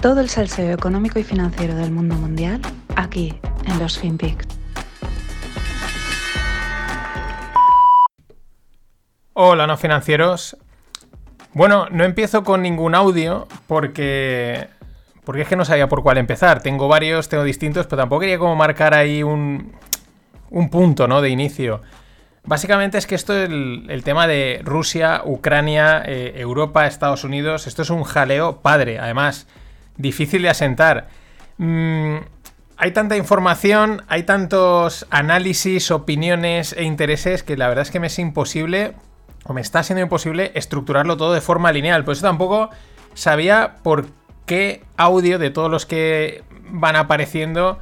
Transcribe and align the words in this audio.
Todo 0.00 0.20
el 0.20 0.28
salseo 0.28 0.72
económico 0.72 1.18
y 1.18 1.24
financiero 1.24 1.74
del 1.74 1.90
mundo 1.90 2.14
mundial 2.14 2.60
aquí 2.94 3.34
en 3.66 3.78
los 3.80 3.98
FinPix. 3.98 4.46
Hola, 9.32 9.66
no 9.66 9.76
financieros. 9.76 10.56
Bueno, 11.52 11.88
no 11.90 12.04
empiezo 12.04 12.44
con 12.44 12.62
ningún 12.62 12.94
audio 12.94 13.48
porque 13.66 14.68
porque 15.24 15.42
es 15.42 15.48
que 15.48 15.56
no 15.56 15.64
sabía 15.64 15.88
por 15.88 16.04
cuál 16.04 16.18
empezar. 16.18 16.62
Tengo 16.62 16.86
varios, 16.86 17.28
tengo 17.28 17.42
distintos, 17.42 17.86
pero 17.86 18.02
tampoco 18.02 18.20
quería 18.20 18.38
como 18.38 18.54
marcar 18.54 18.94
ahí 18.94 19.24
un, 19.24 19.72
un 20.50 20.70
punto, 20.70 21.08
¿no? 21.08 21.20
De 21.20 21.28
inicio. 21.28 21.82
Básicamente 22.44 22.98
es 22.98 23.06
que 23.06 23.16
esto 23.16 23.34
es 23.34 23.50
el, 23.50 24.02
tema 24.04 24.26
de 24.28 24.62
Rusia, 24.64 25.22
Ucrania, 25.24 26.02
eh, 26.06 26.34
Europa, 26.36 26.86
Estados 26.86 27.24
Unidos. 27.24 27.66
Esto 27.66 27.82
es 27.82 27.90
un 27.90 28.04
jaleo 28.04 28.60
padre. 28.62 28.98
Además, 29.00 29.46
difícil 29.98 30.42
de 30.42 30.48
asentar. 30.48 31.08
Mm, 31.58 32.16
hay 32.76 32.92
tanta 32.92 33.16
información, 33.16 34.02
hay 34.08 34.22
tantos 34.22 35.06
análisis, 35.10 35.90
opiniones 35.90 36.72
e 36.72 36.84
intereses 36.84 37.42
que 37.42 37.56
la 37.56 37.68
verdad 37.68 37.82
es 37.82 37.90
que 37.90 38.00
me 38.00 38.06
es 38.06 38.18
imposible, 38.18 38.94
o 39.44 39.52
me 39.52 39.60
está 39.60 39.82
siendo 39.82 40.02
imposible, 40.02 40.52
estructurarlo 40.54 41.16
todo 41.16 41.32
de 41.32 41.40
forma 41.40 41.72
lineal. 41.72 42.04
Por 42.04 42.12
eso 42.12 42.22
tampoco 42.22 42.70
sabía 43.14 43.76
por 43.82 44.06
qué 44.46 44.84
audio 44.96 45.38
de 45.38 45.50
todos 45.50 45.70
los 45.70 45.86
que 45.86 46.44
van 46.70 46.96
apareciendo 46.96 47.78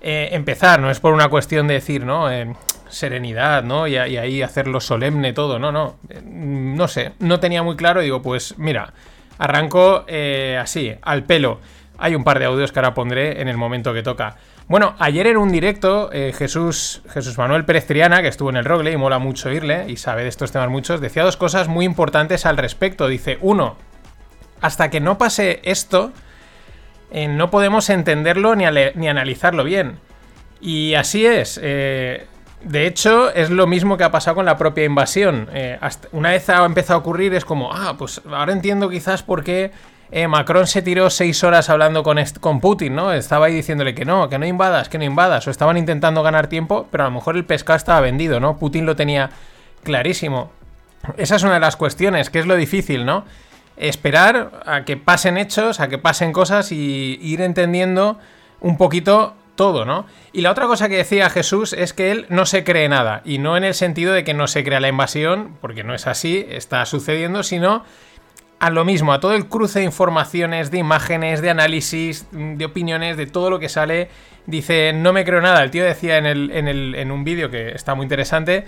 eh, 0.00 0.28
empezar. 0.32 0.80
No 0.80 0.90
es 0.90 1.00
por 1.00 1.12
una 1.12 1.28
cuestión 1.28 1.66
de 1.66 1.74
decir, 1.74 2.04
¿no? 2.04 2.30
Eh, 2.30 2.54
serenidad, 2.88 3.64
¿no? 3.64 3.86
Y, 3.88 3.96
ahí 3.96 4.42
hacerlo 4.42 4.80
solemne 4.80 5.32
todo. 5.32 5.58
No, 5.58 5.72
no. 5.72 5.96
Eh, 6.08 6.20
no 6.24 6.88
sé. 6.88 7.12
No 7.18 7.40
tenía 7.40 7.62
muy 7.62 7.76
claro. 7.76 8.00
Digo, 8.00 8.22
pues 8.22 8.56
mira. 8.58 8.92
Arranco 9.38 10.04
eh, 10.06 10.58
así, 10.60 10.94
al 11.02 11.24
pelo. 11.24 11.60
Hay 11.96 12.14
un 12.14 12.24
par 12.24 12.38
de 12.38 12.44
audios 12.44 12.72
que 12.72 12.78
ahora 12.78 12.94
pondré 12.94 13.40
en 13.40 13.48
el 13.48 13.56
momento 13.56 13.92
que 13.94 14.02
toca. 14.02 14.36
Bueno, 14.68 14.94
ayer 14.98 15.26
en 15.26 15.38
un 15.38 15.50
directo, 15.50 16.10
eh, 16.12 16.34
Jesús, 16.36 17.02
Jesús 17.08 17.38
Manuel 17.38 17.64
Pérez 17.64 17.86
Triana, 17.86 18.20
que 18.20 18.28
estuvo 18.28 18.50
en 18.50 18.56
el 18.56 18.66
Rogle 18.66 18.92
y 18.92 18.96
mola 18.98 19.18
mucho 19.18 19.48
oírle 19.48 19.86
y 19.88 19.96
sabe 19.96 20.24
de 20.24 20.28
estos 20.28 20.52
temas 20.52 20.68
muchos, 20.68 21.00
decía 21.00 21.24
dos 21.24 21.38
cosas 21.38 21.68
muy 21.68 21.86
importantes 21.86 22.44
al 22.44 22.58
respecto. 22.58 23.08
Dice, 23.08 23.38
uno, 23.40 23.76
hasta 24.60 24.90
que 24.90 25.00
no 25.00 25.16
pase 25.16 25.60
esto, 25.64 26.12
eh, 27.10 27.28
no 27.28 27.50
podemos 27.50 27.88
entenderlo 27.88 28.54
ni, 28.56 28.64
ni, 28.94 29.08
analizarlo 29.08 29.64
bien. 29.64 29.98
Y 30.60 30.94
así 30.94 31.24
es. 31.24 31.58
Eh, 31.62 32.26
de 32.62 32.86
hecho, 32.86 33.32
es 33.32 33.50
lo 33.50 33.66
mismo 33.66 33.96
que 33.96 34.04
ha 34.04 34.10
pasado 34.10 34.36
con 34.36 34.44
la 34.44 34.56
propia 34.56 34.84
invasión. 34.84 35.48
Eh, 35.52 35.78
una 36.12 36.30
vez 36.30 36.48
ha 36.48 36.64
empezado 36.64 36.98
a 36.98 37.00
ocurrir, 37.00 37.34
es 37.34 37.44
como, 37.44 37.72
ah, 37.72 37.94
pues 37.96 38.20
ahora 38.30 38.52
entiendo 38.52 38.88
quizás 38.88 39.22
por 39.22 39.44
qué 39.44 39.70
eh, 40.10 40.26
Macron 40.26 40.66
se 40.66 40.82
tiró 40.82 41.08
seis 41.10 41.44
horas 41.44 41.70
hablando 41.70 42.02
con, 42.02 42.18
con 42.40 42.60
Putin, 42.60 42.96
¿no? 42.96 43.12
Estaba 43.12 43.46
ahí 43.46 43.54
diciéndole 43.54 43.94
que 43.94 44.04
no, 44.04 44.28
que 44.28 44.38
no 44.38 44.46
invadas, 44.46 44.88
que 44.88 44.98
no 44.98 45.04
invadas. 45.04 45.46
O 45.46 45.50
estaban 45.50 45.76
intentando 45.76 46.22
ganar 46.22 46.48
tiempo, 46.48 46.88
pero 46.90 47.04
a 47.04 47.06
lo 47.08 47.12
mejor 47.12 47.36
el 47.36 47.44
pescado 47.44 47.76
estaba 47.76 48.00
vendido, 48.00 48.40
¿no? 48.40 48.56
Putin 48.58 48.86
lo 48.86 48.96
tenía 48.96 49.30
clarísimo. 49.84 50.50
Esa 51.16 51.36
es 51.36 51.42
una 51.44 51.54
de 51.54 51.60
las 51.60 51.76
cuestiones, 51.76 52.28
que 52.28 52.40
es 52.40 52.46
lo 52.46 52.56
difícil, 52.56 53.06
¿no? 53.06 53.24
Esperar 53.76 54.62
a 54.66 54.84
que 54.84 54.96
pasen 54.96 55.38
hechos, 55.38 55.78
a 55.78 55.88
que 55.88 55.98
pasen 55.98 56.32
cosas 56.32 56.72
y 56.72 57.20
ir 57.22 57.40
entendiendo 57.40 58.18
un 58.60 58.76
poquito 58.76 59.34
todo, 59.58 59.84
¿no? 59.84 60.06
Y 60.32 60.40
la 60.40 60.52
otra 60.52 60.66
cosa 60.66 60.88
que 60.88 60.96
decía 60.96 61.28
Jesús 61.28 61.72
es 61.72 61.92
que 61.92 62.12
él 62.12 62.26
no 62.28 62.46
se 62.46 62.62
cree 62.62 62.88
nada, 62.88 63.22
y 63.24 63.38
no 63.38 63.56
en 63.56 63.64
el 63.64 63.74
sentido 63.74 64.14
de 64.14 64.22
que 64.22 64.32
no 64.32 64.46
se 64.46 64.62
crea 64.62 64.78
la 64.78 64.88
invasión, 64.88 65.58
porque 65.60 65.82
no 65.82 65.94
es 65.94 66.06
así, 66.06 66.46
está 66.48 66.86
sucediendo, 66.86 67.42
sino 67.42 67.82
a 68.60 68.70
lo 68.70 68.84
mismo, 68.84 69.12
a 69.12 69.18
todo 69.18 69.34
el 69.34 69.48
cruce 69.48 69.80
de 69.80 69.84
informaciones, 69.84 70.70
de 70.70 70.78
imágenes, 70.78 71.42
de 71.42 71.50
análisis, 71.50 72.28
de 72.30 72.64
opiniones, 72.64 73.16
de 73.16 73.26
todo 73.26 73.50
lo 73.50 73.58
que 73.58 73.68
sale. 73.68 74.08
Dice, 74.46 74.92
no 74.92 75.12
me 75.12 75.24
creo 75.24 75.40
nada. 75.40 75.62
El 75.62 75.70
tío 75.70 75.84
decía 75.84 76.18
en, 76.18 76.26
el, 76.26 76.50
en, 76.52 76.68
el, 76.68 76.94
en 76.94 77.10
un 77.10 77.22
vídeo 77.22 77.50
que 77.50 77.70
está 77.70 77.94
muy 77.94 78.04
interesante 78.04 78.64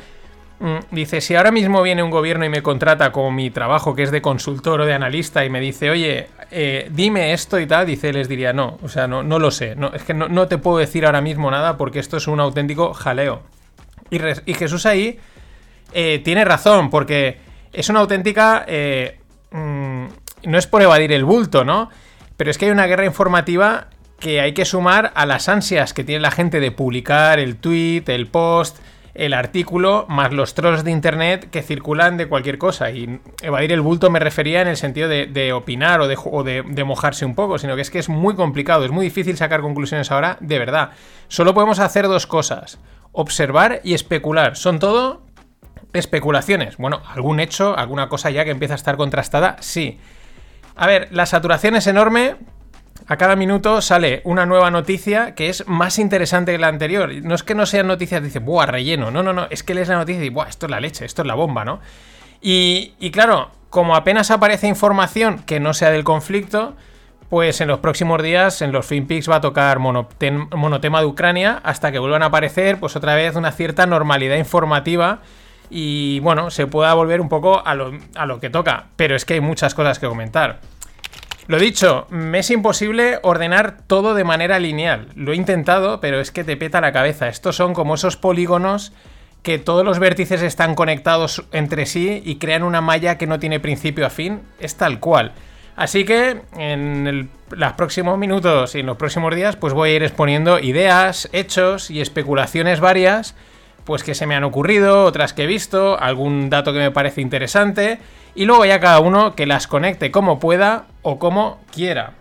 Mm, 0.61 0.95
dice, 0.95 1.23
si 1.23 1.35
ahora 1.35 1.51
mismo 1.51 1.81
viene 1.81 2.03
un 2.03 2.11
gobierno 2.11 2.45
y 2.45 2.51
me 2.51 2.63
contrata 2.63 3.13
como 3.13 3.31
mi 3.31 3.51
trabajo, 3.51 3.95
que 3.97 4.03
es 4.03 4.11
de 4.11 4.21
consultor 4.21 4.83
o 4.83 4.87
de 4.87 4.93
analista, 4.93 5.43
y 5.43 5.49
me 5.49 5.59
dice, 5.59 5.89
oye, 5.91 6.29
eh, 6.51 6.89
dime 6.91 7.33
esto 7.33 7.59
y 7.59 7.67
tal, 7.67 7.87
dice, 7.87 8.13
les 8.13 8.29
diría, 8.29 8.53
no, 8.53 8.79
o 8.83 8.89
sea, 8.89 9.07
no, 9.07 9.23
no 9.23 9.39
lo 9.39 9.51
sé, 9.51 9.77
no, 9.77 9.93
es 9.93 10.03
que 10.03 10.15
no, 10.15 10.49
te 10.49 10.59
puedo 10.59 10.79
decir 10.79 11.07
ahora 11.07 11.21
mismo 11.21 11.51
nada 11.51 11.77
porque 11.77 11.99
esto 11.99 12.17
es 12.17 12.27
un 12.27 12.41
auténtico 12.41 12.93
jaleo. 12.95 13.43
Y, 14.11 14.55
Jesús 14.55 14.87
ahí 14.87 15.21
eh, 15.93 16.21
tiene 16.25 16.45
razón, 16.45 16.91
porque 16.91 17.39
es 17.73 17.89
una 17.89 18.01
auténtica... 18.01 18.65
Eh, 18.67 19.19
mm, 19.53 20.07
no 20.45 20.59
es 20.59 20.67
por 20.67 20.83
evadir 20.83 21.13
el 21.13 21.25
bulto, 21.25 21.65
¿no? 21.65 21.91
Pero 22.37 22.51
es 22.51 22.59
que 22.59 22.67
hay 22.67 22.71
una 22.71 22.87
guerra 22.87 23.05
informativa 23.05 23.89
que 24.19 24.41
hay 24.41 24.53
que 24.53 24.65
sumar 24.65 25.13
a 25.15 25.27
las 25.27 25.49
ansias 25.49 25.93
que 25.95 26.05
tiene 26.05 26.21
la 26.21 26.31
gente 26.31 26.61
de 26.61 26.71
publicar 26.71 27.39
el 27.39 27.57
tweet, 27.57 28.05
el 28.07 28.27
post, 28.27 28.79
el 29.15 29.35
artículo 29.35 30.07
más 30.09 30.33
los 30.33 30.55
trolls 30.55 30.85
de 30.85 30.91
internet 30.91 31.49
que 31.51 31.63
circulan 31.63 32.17
de 32.17 32.27
cualquier 32.27 32.59
cosa. 32.59 32.91
Y 32.91 33.21
evadir 33.43 33.73
el 33.73 33.81
bulto 33.81 34.11
me 34.11 34.19
refería 34.19 34.63
en 34.63 34.69
el 34.69 34.77
sentido 34.77 35.09
de, 35.09 35.53
opinar 35.53 36.01
o, 36.01 36.09
de, 36.09 36.63
de, 36.67 36.85
mojarse 36.85 37.25
un 37.25 37.35
poco, 37.35 37.59
sino 37.59 37.77
que 37.77 37.83
es 37.83 37.91
que 37.91 37.99
es 37.99 38.09
muy 38.09 38.35
complicado, 38.35 38.85
es 38.85 38.91
muy 38.91 39.05
difícil 39.05 39.37
sacar 39.37 39.61
conclusiones 39.61 40.11
ahora, 40.11 40.37
de 40.41 40.59
verdad. 40.59 40.91
Solo 41.29 41.55
podemos 41.55 41.79
hacer 41.79 42.07
dos 42.07 42.27
cosas, 42.27 42.79
observar 43.13 43.81
y 43.85 43.95
especular. 43.95 44.57
Son 44.57 44.79
todo 44.79 45.23
especulaciones. 45.93 46.77
Bueno, 46.77 47.03
algún 47.09 47.41
hecho, 47.41 47.77
alguna 47.77 48.09
cosa 48.09 48.31
ya 48.31 48.45
que 48.45 48.51
empieza 48.51 48.75
a 48.75 48.77
estar 48.77 48.97
contrastada, 48.97 49.57
sí. 49.61 49.99
A 50.77 50.87
ver, 50.87 51.09
la 51.11 51.27
saturación 51.27 51.77
es 51.77 51.87
enorme, 51.87 52.37
a 53.11 53.17
cada 53.17 53.35
minuto 53.35 53.83
sale 53.83 54.21
una 54.23 54.47
nueva 54.47 54.71
noticia 54.71 55.35
que 55.35 55.49
es 55.49 55.67
más 55.67 55.99
interesante 55.99 56.53
que 56.53 56.59
la 56.59 56.69
anterior. 56.69 57.11
No 57.25 57.35
es 57.35 57.43
que 57.43 57.57
no 57.57 57.67
sean 57.67 57.89
noticias, 57.89 58.23
dice, 58.23 58.39
buah, 58.39 58.67
relleno. 58.67 59.11
No, 59.11 59.25
no, 59.25 59.33
no, 59.33 59.49
es 59.51 59.65
que 59.65 59.75
lees 59.75 59.89
la 59.89 59.97
noticia 59.97 60.25
y 60.25 60.29
buah, 60.29 60.47
esto 60.47 60.67
es 60.67 60.71
la 60.71 60.79
leche, 60.79 61.05
esto 61.05 61.23
es 61.23 61.27
la 61.27 61.35
bomba, 61.35 61.65
¿no? 61.65 61.81
Y, 62.41 63.11
claro, 63.11 63.51
como 63.69 63.97
apenas 63.97 64.31
aparece 64.31 64.69
información 64.69 65.43
que 65.43 65.59
no 65.59 65.75
sea 65.75 65.91
del 65.91 66.05
conflicto, 66.05 66.77
pues 67.29 67.61
en 67.61 67.67
los 67.67 67.81
próximos 67.81 68.23
días 68.23 68.63
en 68.63 68.71
los 68.71 68.87
FinPix 68.87 69.29
va 69.29 69.37
a 69.37 69.41
tocar 69.41 69.81
monotema 69.81 71.01
de 71.01 71.07
Ucrania 71.07 71.61
hasta 71.65 71.91
que 71.91 71.99
vuelvan 71.99 72.23
a 72.23 72.27
aparecer 72.27 72.79
pues 72.79 72.95
otra 72.95 73.17
vez 73.17 73.35
una 73.35 73.51
cierta 73.51 73.87
normalidad 73.87 74.37
informativa 74.37 75.19
y 75.69 76.21
bueno, 76.21 76.53
se 76.53 76.69
pueda 76.69 76.95
volver 76.95 77.21
un 77.21 77.29
poco 77.29 77.67
a 77.67 77.75
lo, 77.75 77.91
a 78.15 78.27
lo 78.27 78.39
que 78.39 78.51
toca. 78.51 78.87
Pero 78.95 79.17
es 79.17 79.25
que 79.25 79.35
hay 79.35 79.41
muchas 79.41 79.75
cosas 79.75 79.99
que 79.99 80.07
comentar. 80.07 80.61
Lo 81.47 81.59
dicho, 81.59 82.07
me 82.11 82.41
es 82.41 82.51
imposible 82.51 83.19
ordenar 83.23 83.79
todo 83.87 84.15
de 84.15 84.25
manera 84.25 84.59
lineal. 84.59 85.09
Lo 85.15 85.33
he 85.33 85.37
intentado, 85.37 86.01
pero 86.01 86.21
es 86.21 86.31
que 86.31 86.45
te 86.45 86.57
peta 86.57 86.81
la 86.81 86.93
cabeza. 86.93 87.29
Estos 87.29 87.57
son 87.57 87.75
como 87.75 87.95
esos 87.95 88.17
polígonos 88.17 88.93
que 89.43 89.59
todos 89.59 89.85
los 89.85 89.99
vértices 89.99 90.43
están 90.43 90.75
conectados 90.75 91.45
entre 91.53 91.87
sí 91.87 92.23
y 92.25 92.37
crean 92.37 92.63
una 92.63 92.81
malla 92.81 93.19
que 93.19 93.27
no 93.27 93.39
tiene 93.39 93.59
principio 93.59 94.07
a 94.07 94.11
fin. 94.11 94.43
Es 94.59 94.77
tal 94.77 95.01
cual. 95.01 95.33
Así 95.77 96.05
que 96.05 96.43
en 96.59 97.31
los 97.51 97.73
próximos 97.73 98.19
minutos 98.19 98.75
y 98.75 98.81
en 98.81 98.87
los 98.87 98.99
próximos 98.99 99.35
días 99.35 99.57
pues 99.57 99.73
voy 99.73 99.91
a 99.91 99.95
ir 99.95 100.03
exponiendo 100.03 100.59
ideas, 100.59 101.29
hechos 101.33 101.91
y 101.91 102.01
especulaciones 102.01 102.81
varias 102.81 103.35
pues 103.85 104.03
que 104.03 104.15
se 104.15 104.27
me 104.27 104.35
han 104.35 104.45
ocurrido, 104.45 105.05
otras 105.05 105.33
que 105.33 105.45
he 105.45 105.47
visto, 105.47 105.99
algún 105.99 106.51
dato 106.51 106.73
que 106.73 106.79
me 106.79 106.91
parece 106.91 107.21
interesante 107.21 107.99
y 108.35 108.45
luego 108.45 108.65
ya 108.65 108.81
cada 108.81 109.01
uno 109.01 109.35
que 109.35 109.47
las 109.47 109.67
conecte 109.67 110.11
como 110.11 110.39
pueda 110.39 110.87
o 111.03 111.19
como 111.19 111.59
quiera. 111.73 112.15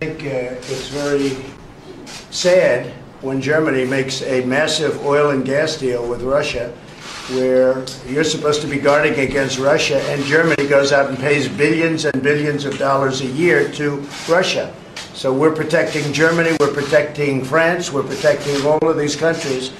I 0.00 0.06
think 0.06 0.24
uh, 0.24 0.54
it's 0.70 0.90
very 0.90 1.36
sad 2.30 2.86
when 3.22 3.40
Germany 3.40 3.86
makes 3.86 4.22
a 4.22 4.44
massive 4.44 4.98
oil 5.06 5.30
and 5.30 5.44
gas 5.44 5.80
deal 5.80 6.06
with 6.06 6.22
Russia 6.22 6.70
where 7.30 7.82
you're 8.06 8.22
supposed 8.22 8.60
to 8.60 8.68
be 8.68 8.78
guarding 8.78 9.18
against 9.18 9.58
Russia 9.58 10.00
and 10.10 10.22
Germany 10.24 10.68
goes 10.68 10.92
out 10.92 11.08
and 11.08 11.18
pays 11.18 11.48
billions 11.48 12.04
and 12.04 12.22
billions 12.22 12.64
of 12.64 12.78
dollars 12.78 13.20
a 13.22 13.26
year 13.26 13.68
to 13.72 14.06
Russia. 14.28 14.72
So 15.14 15.32
we're 15.32 15.54
protecting 15.54 16.12
Germany, 16.12 16.56
we're 16.60 16.72
protecting 16.72 17.42
France, 17.42 17.90
we're 17.90 18.04
protecting 18.04 18.64
all 18.66 18.86
of 18.86 18.98
these 18.98 19.16
countries 19.16 19.72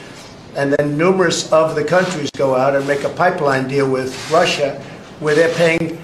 and 0.56 0.72
then 0.72 0.96
numerous 0.96 1.52
of 1.52 1.74
the 1.74 1.84
countries 1.84 2.30
go 2.30 2.56
out 2.56 2.74
and 2.74 2.86
make 2.88 3.04
a 3.04 3.10
pipeline 3.10 3.68
deal 3.68 3.88
with 3.88 4.30
Russia 4.30 4.82
where 5.20 5.34
they're 5.34 5.54
paying 5.54 5.98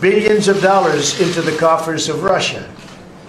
billions 0.00 0.48
of 0.48 0.62
dollars 0.62 1.20
into 1.20 1.42
the 1.42 1.56
coffers 1.58 2.08
of 2.08 2.22
Russia. 2.22 2.68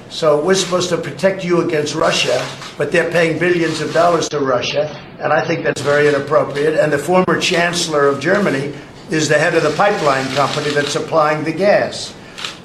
So 0.10 0.44
we're 0.44 0.56
supposed 0.56 0.90
to 0.90 0.98
protect 0.98 1.44
you 1.44 1.62
against 1.62 1.94
Russia, 1.94 2.46
but 2.78 2.92
they're 2.92 3.12
paying 3.12 3.38
billions 3.38 3.82
of 3.82 3.94
dollars 3.94 4.30
to 4.30 4.40
Russia, 4.40 4.88
and 5.20 5.34
I 5.34 5.46
think 5.46 5.64
that's 5.64 5.82
very 5.82 6.08
inappropriate. 6.08 6.80
And 6.80 6.92
the 6.94 6.98
former 6.98 7.40
chancellor 7.40 8.08
of 8.08 8.20
Germany 8.20 8.74
is 9.10 9.28
the 9.28 9.38
head 9.38 9.56
of 9.56 9.64
the 9.64 9.72
pipeline 9.72 10.26
company 10.36 10.70
that's 10.72 10.92
supplying 10.92 11.44
the 11.44 11.52
gas. 11.52 12.16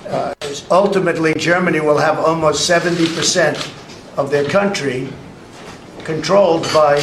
Uh, 0.06 0.34
ultimately, 0.70 1.34
Germany 1.34 1.80
will 1.80 1.98
have 1.98 2.18
almost 2.18 2.68
70% 2.68 4.16
of 4.16 4.30
their 4.30 4.44
country 4.48 5.08
controlled 6.04 6.62
by 6.74 6.98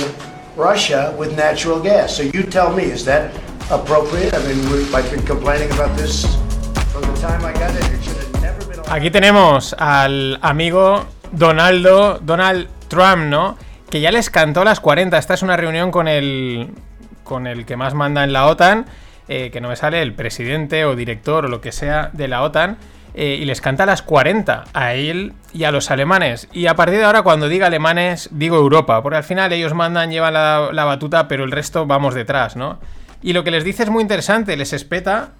Russia 0.59 1.15
with 1.17 1.35
natural 1.37 1.79
gas. 1.79 2.17
So 2.17 2.23
you 2.23 2.43
tell 2.43 2.75
me, 2.75 2.83
is 2.83 3.05
that 3.05 3.31
appropriate? 3.71 4.33
I 4.33 4.39
mean, 4.43 4.59
I've 4.93 5.09
been 5.09 5.25
complaining 5.25 5.71
about 5.71 5.95
this 5.95 6.25
from 6.91 7.01
the 7.01 7.15
time 7.21 7.45
I 7.45 7.53
got 7.53 7.71
it. 7.71 7.83
It 7.87 8.03
should 8.03 8.17
have 8.17 8.41
never 8.41 8.65
been. 8.65 8.79
Aquí 8.91 9.09
tenemos 9.09 9.73
al 9.79 10.37
amigo 10.41 11.05
Donaldo, 11.31 12.19
Donald 12.19 12.67
Trump, 12.89 13.23
¿no? 13.29 13.57
Que 13.89 14.01
ya 14.01 14.11
les 14.11 14.29
cantó 14.29 14.63
las 14.63 14.79
40. 14.79 15.17
Esta 15.17 15.33
es 15.33 15.41
una 15.41 15.55
reunión 15.55 15.91
con 15.91 16.07
el, 16.07 16.71
con 17.23 17.47
el 17.47 17.65
que 17.65 17.77
más 17.77 17.93
manda 17.93 18.23
en 18.23 18.33
la 18.33 18.47
OTAN, 18.47 18.85
eh, 19.29 19.49
que 19.51 19.61
no 19.61 19.69
me 19.69 19.75
sale 19.75 20.01
el 20.01 20.13
presidente 20.13 20.85
o 20.85 20.95
director 20.95 21.45
o 21.45 21.47
lo 21.47 21.61
que 21.61 21.71
sea 21.71 22.09
de 22.13 22.27
la 22.27 22.41
OTAN. 22.41 22.77
Eh, 23.15 23.37
y 23.41 23.45
les 23.45 23.59
canta 23.59 23.87
las 23.87 24.03
40 24.03 24.65
a 24.71 24.93
él 24.93 25.33
y 25.51 25.63
a 25.63 25.71
los 25.71 25.89
alemanes. 25.89 26.47
Y 26.53 26.67
a 26.67 26.75
partir 26.75 26.99
de 26.99 27.05
ahora, 27.05 27.23
cuando 27.23 27.49
diga 27.49 27.67
alemanes, 27.67 28.29
digo 28.31 28.57
Europa, 28.57 29.01
porque 29.01 29.17
al 29.17 29.23
final 29.23 29.51
ellos 29.51 29.73
mandan, 29.73 30.11
llevan 30.11 30.35
la, 30.35 30.69
la 30.71 30.85
batuta, 30.85 31.27
pero 31.27 31.43
el 31.43 31.51
resto 31.51 31.87
vamos 31.87 32.13
detrás, 32.13 32.55
¿no? 32.55 32.79
Y 33.21 33.33
lo 33.33 33.43
que 33.43 33.51
les 33.51 33.63
dice 33.63 33.83
es 33.83 33.89
muy 33.89 34.03
interesante, 34.03 34.55
les 34.55 34.73
espeta 34.73 35.31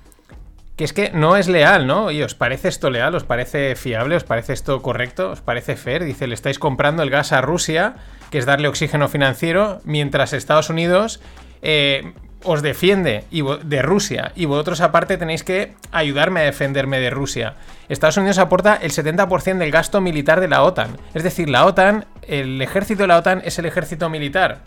que 0.80 0.86
es 0.86 0.94
que 0.94 1.12
no 1.13 1.36
es 1.36 1.50
leal, 1.50 1.88
¿no? 1.88 2.09
¿Y 2.09 2.24
os 2.24 2.36
parece 2.36 2.69
esto 2.69 2.89
leal? 2.89 3.13
¿Os 3.13 3.25
parece 3.25 3.75
fiable? 3.75 4.15
¿Os 4.15 4.24
parece 4.24 4.53
esto 4.53 4.81
correcto? 4.81 5.31
¿Os 5.31 5.41
parece 5.41 5.75
fair? 5.75 6.06
Dice, 6.06 6.25
le 6.25 6.33
estáis 6.33 6.57
comprando 6.57 7.03
el 7.03 7.09
gas 7.09 7.33
a 7.33 7.41
Rusia, 7.41 7.95
que 8.31 8.38
es 8.38 8.45
darle 8.45 8.69
oxígeno 8.69 9.09
financiero, 9.09 9.81
mientras 9.83 10.31
Estados 10.31 10.69
Unidos 10.69 11.19
eh, 11.62 12.13
os 12.44 12.62
defiende 12.62 13.25
de 13.31 13.81
Rusia 13.81 14.31
y 14.36 14.45
vosotros 14.45 14.81
aparte 14.81 15.18
tenéis 15.18 15.44
que 15.44 15.74
ayudarme 15.91 16.41
a 16.41 16.44
defenderme 16.44 17.00
de 17.00 17.09
Rusia. 17.09 17.56
Estados 17.89 18.18
Unidos 18.18 18.38
aporta 18.38 18.75
el 18.75 18.91
70% 18.91 19.57
del 19.57 19.71
gasto 19.71 20.00
militar 20.00 20.39
de 20.39 20.47
la 20.47 20.63
OTAN. 20.63 20.97
Es 21.13 21.24
decir, 21.24 21.50
la 21.50 21.65
OTAN, 21.65 22.06
el 22.27 22.62
ejército 22.62 23.03
de 23.03 23.07
la 23.07 23.18
OTAN 23.18 23.41
es 23.44 23.59
el 23.59 23.65
ejército 23.65 24.09
militar. 24.09 24.59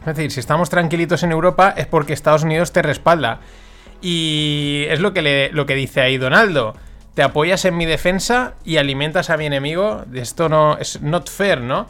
Es 0.00 0.16
decir, 0.16 0.30
si 0.32 0.40
estamos 0.40 0.68
tranquilitos 0.68 1.22
en 1.22 1.32
Europa 1.32 1.72
es 1.76 1.86
porque 1.86 2.12
Estados 2.12 2.42
Unidos 2.42 2.72
te 2.72 2.82
respalda. 2.82 3.40
Y 4.02 4.84
es 4.90 5.00
lo 5.00 5.14
que, 5.14 5.50
lo 5.52 5.64
que 5.64 5.74
dice 5.74 6.02
ahí 6.02 6.18
Donaldo. 6.18 6.74
Te 7.14 7.22
apoyas 7.22 7.64
en 7.64 7.76
mi 7.76 7.86
defensa 7.86 8.54
y 8.64 8.76
alimentas 8.76 9.30
a 9.30 9.38
mi 9.38 9.46
enemigo. 9.46 10.04
Esto 10.12 10.50
no 10.50 10.76
es 10.78 11.00
not 11.00 11.30
fair, 11.30 11.60
¿no? 11.60 11.86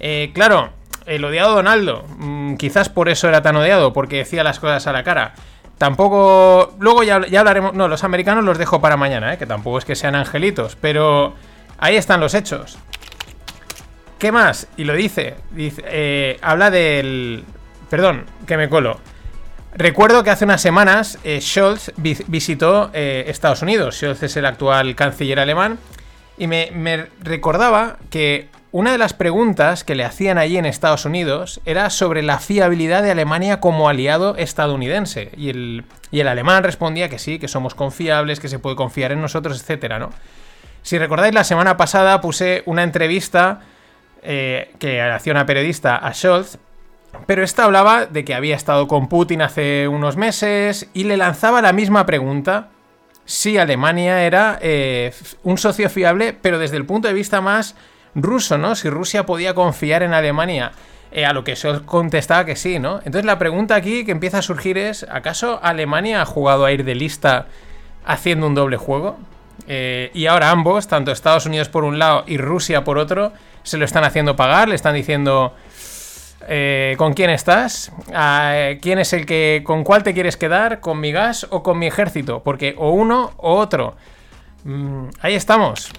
Eh, 0.00 0.30
claro, 0.34 0.70
el 1.06 1.24
odiado 1.24 1.54
Donaldo. 1.54 2.04
Mm, 2.18 2.56
quizás 2.56 2.88
por 2.88 3.08
eso 3.08 3.28
era 3.28 3.42
tan 3.42 3.56
odiado, 3.56 3.92
porque 3.92 4.18
decía 4.18 4.44
las 4.44 4.60
cosas 4.60 4.86
a 4.86 4.92
la 4.92 5.04
cara. 5.04 5.34
Tampoco. 5.78 6.74
Luego 6.78 7.02
ya, 7.02 7.26
ya, 7.26 7.40
hablaremos. 7.40 7.74
No, 7.74 7.88
los 7.88 8.04
americanos 8.04 8.44
los 8.44 8.58
dejo 8.58 8.80
para 8.80 8.96
mañana, 8.96 9.34
¿eh? 9.34 9.38
que 9.38 9.46
tampoco 9.46 9.78
es 9.78 9.84
que 9.84 9.96
sean 9.96 10.14
angelitos. 10.14 10.76
Pero 10.80 11.34
ahí 11.78 11.96
están 11.96 12.20
los 12.20 12.34
hechos. 12.34 12.78
¿Qué 14.18 14.30
más? 14.30 14.68
Y 14.76 14.84
lo 14.84 14.94
dice. 14.94 15.34
dice 15.50 15.82
eh, 15.84 16.38
habla 16.42 16.70
del. 16.70 17.44
Perdón, 17.90 18.26
que 18.46 18.56
me 18.56 18.68
colo. 18.68 19.00
Recuerdo 19.74 20.22
que 20.22 20.30
hace 20.30 20.44
unas 20.44 20.60
semanas 20.60 21.18
eh, 21.24 21.40
Scholz 21.40 21.92
visitó 21.96 22.90
eh, 22.92 23.24
Estados 23.28 23.62
Unidos. 23.62 23.96
Scholz 23.96 24.22
es 24.22 24.36
el 24.36 24.44
actual 24.44 24.94
canciller 24.94 25.40
alemán. 25.40 25.78
Y 26.36 26.46
me, 26.46 27.06
recordaba 27.20 27.96
que 28.10 28.48
una 28.72 28.92
de 28.92 28.98
las 28.98 29.12
preguntas 29.12 29.84
que 29.84 29.94
le 29.94 30.04
hacían 30.04 30.38
allí 30.38 30.56
en 30.56 30.66
Estados 30.66 31.04
Unidos 31.04 31.60
era 31.64 31.90
sobre 31.90 32.22
la 32.22 32.38
fiabilidad 32.38 33.02
de 33.02 33.10
Alemania 33.10 33.60
como 33.60 33.88
aliado 33.88 34.36
estadounidense. 34.36 35.30
Y 35.36 35.50
el, 35.50 35.84
y 36.10 36.20
el 36.20 36.28
alemán 36.28 36.64
respondía 36.64 37.08
que 37.08 37.18
sí, 37.18 37.38
que 37.38 37.48
somos 37.48 37.74
confiables, 37.74 38.40
que 38.40 38.48
se 38.48 38.58
puede 38.58 38.74
confiar 38.76 39.12
en 39.12 39.20
nosotros, 39.20 39.60
etcétera, 39.60 39.98
¿no? 39.98 40.10
Si 40.82 40.98
recordáis, 40.98 41.34
la 41.34 41.44
semana 41.44 41.76
pasada 41.76 42.20
puse 42.20 42.62
una 42.66 42.82
entrevista 42.82 43.60
eh, 44.22 44.72
que 44.80 45.00
hacía 45.00 45.32
una 45.32 45.46
periodista 45.46 45.96
a 45.96 46.12
Scholz 46.12 46.58
pero 47.26 47.42
esta 47.42 47.64
hablaba 47.64 48.06
de 48.06 48.24
que 48.24 48.34
había 48.34 48.56
estado 48.56 48.88
con 48.88 49.08
Putin 49.08 49.42
hace 49.42 49.86
unos 49.88 50.16
meses 50.16 50.88
y 50.94 51.04
le 51.04 51.16
lanzaba 51.16 51.62
la 51.62 51.72
misma 51.72 52.06
pregunta 52.06 52.70
si 53.24 53.58
Alemania 53.58 54.24
era 54.24 54.58
eh, 54.60 55.12
un 55.42 55.58
socio 55.58 55.88
fiable, 55.88 56.32
pero 56.32 56.58
desde 56.58 56.76
el 56.76 56.86
punto 56.86 57.08
de 57.08 57.14
vista 57.14 57.40
más 57.40 57.76
ruso, 58.14 58.58
¿no? 58.58 58.74
Si 58.74 58.88
Rusia 58.90 59.26
podía 59.26 59.54
confiar 59.54 60.02
en 60.02 60.14
Alemania. 60.14 60.72
Eh, 61.14 61.26
a 61.26 61.34
lo 61.34 61.44
que 61.44 61.56
se 61.56 61.82
contestaba 61.84 62.46
que 62.46 62.56
sí, 62.56 62.78
¿no? 62.78 62.96
Entonces 62.98 63.26
la 63.26 63.38
pregunta 63.38 63.74
aquí 63.74 64.06
que 64.06 64.12
empieza 64.12 64.38
a 64.38 64.42
surgir 64.42 64.78
es, 64.78 65.06
¿acaso 65.10 65.60
Alemania 65.62 66.22
ha 66.22 66.24
jugado 66.24 66.64
a 66.64 66.72
ir 66.72 66.84
de 66.84 66.94
lista 66.94 67.48
haciendo 68.06 68.46
un 68.46 68.54
doble 68.54 68.78
juego? 68.78 69.18
Eh, 69.68 70.10
y 70.14 70.24
ahora 70.24 70.50
ambos, 70.50 70.88
tanto 70.88 71.12
Estados 71.12 71.44
Unidos 71.44 71.68
por 71.68 71.84
un 71.84 71.98
lado 71.98 72.24
y 72.26 72.38
Rusia 72.38 72.82
por 72.82 72.96
otro, 72.96 73.34
se 73.62 73.76
lo 73.76 73.84
están 73.84 74.04
haciendo 74.04 74.36
pagar, 74.36 74.70
le 74.70 74.74
están 74.74 74.94
diciendo, 74.94 75.54
eh, 76.48 76.94
¿Con 76.98 77.14
quién 77.14 77.30
estás? 77.30 77.92
Ah, 78.12 78.72
¿Quién 78.80 78.98
es 78.98 79.12
el 79.12 79.26
que. 79.26 79.62
¿Con 79.64 79.84
cuál 79.84 80.02
te 80.02 80.14
quieres 80.14 80.36
quedar? 80.36 80.80
¿Con 80.80 81.00
mi 81.00 81.12
gas 81.12 81.46
o 81.50 81.62
con 81.62 81.78
mi 81.78 81.86
ejército? 81.86 82.42
Porque 82.42 82.74
o 82.78 82.90
uno 82.90 83.32
o 83.36 83.54
otro. 83.54 83.94
Mm, 84.64 85.08
ahí 85.20 85.34
estamos. 85.34 85.92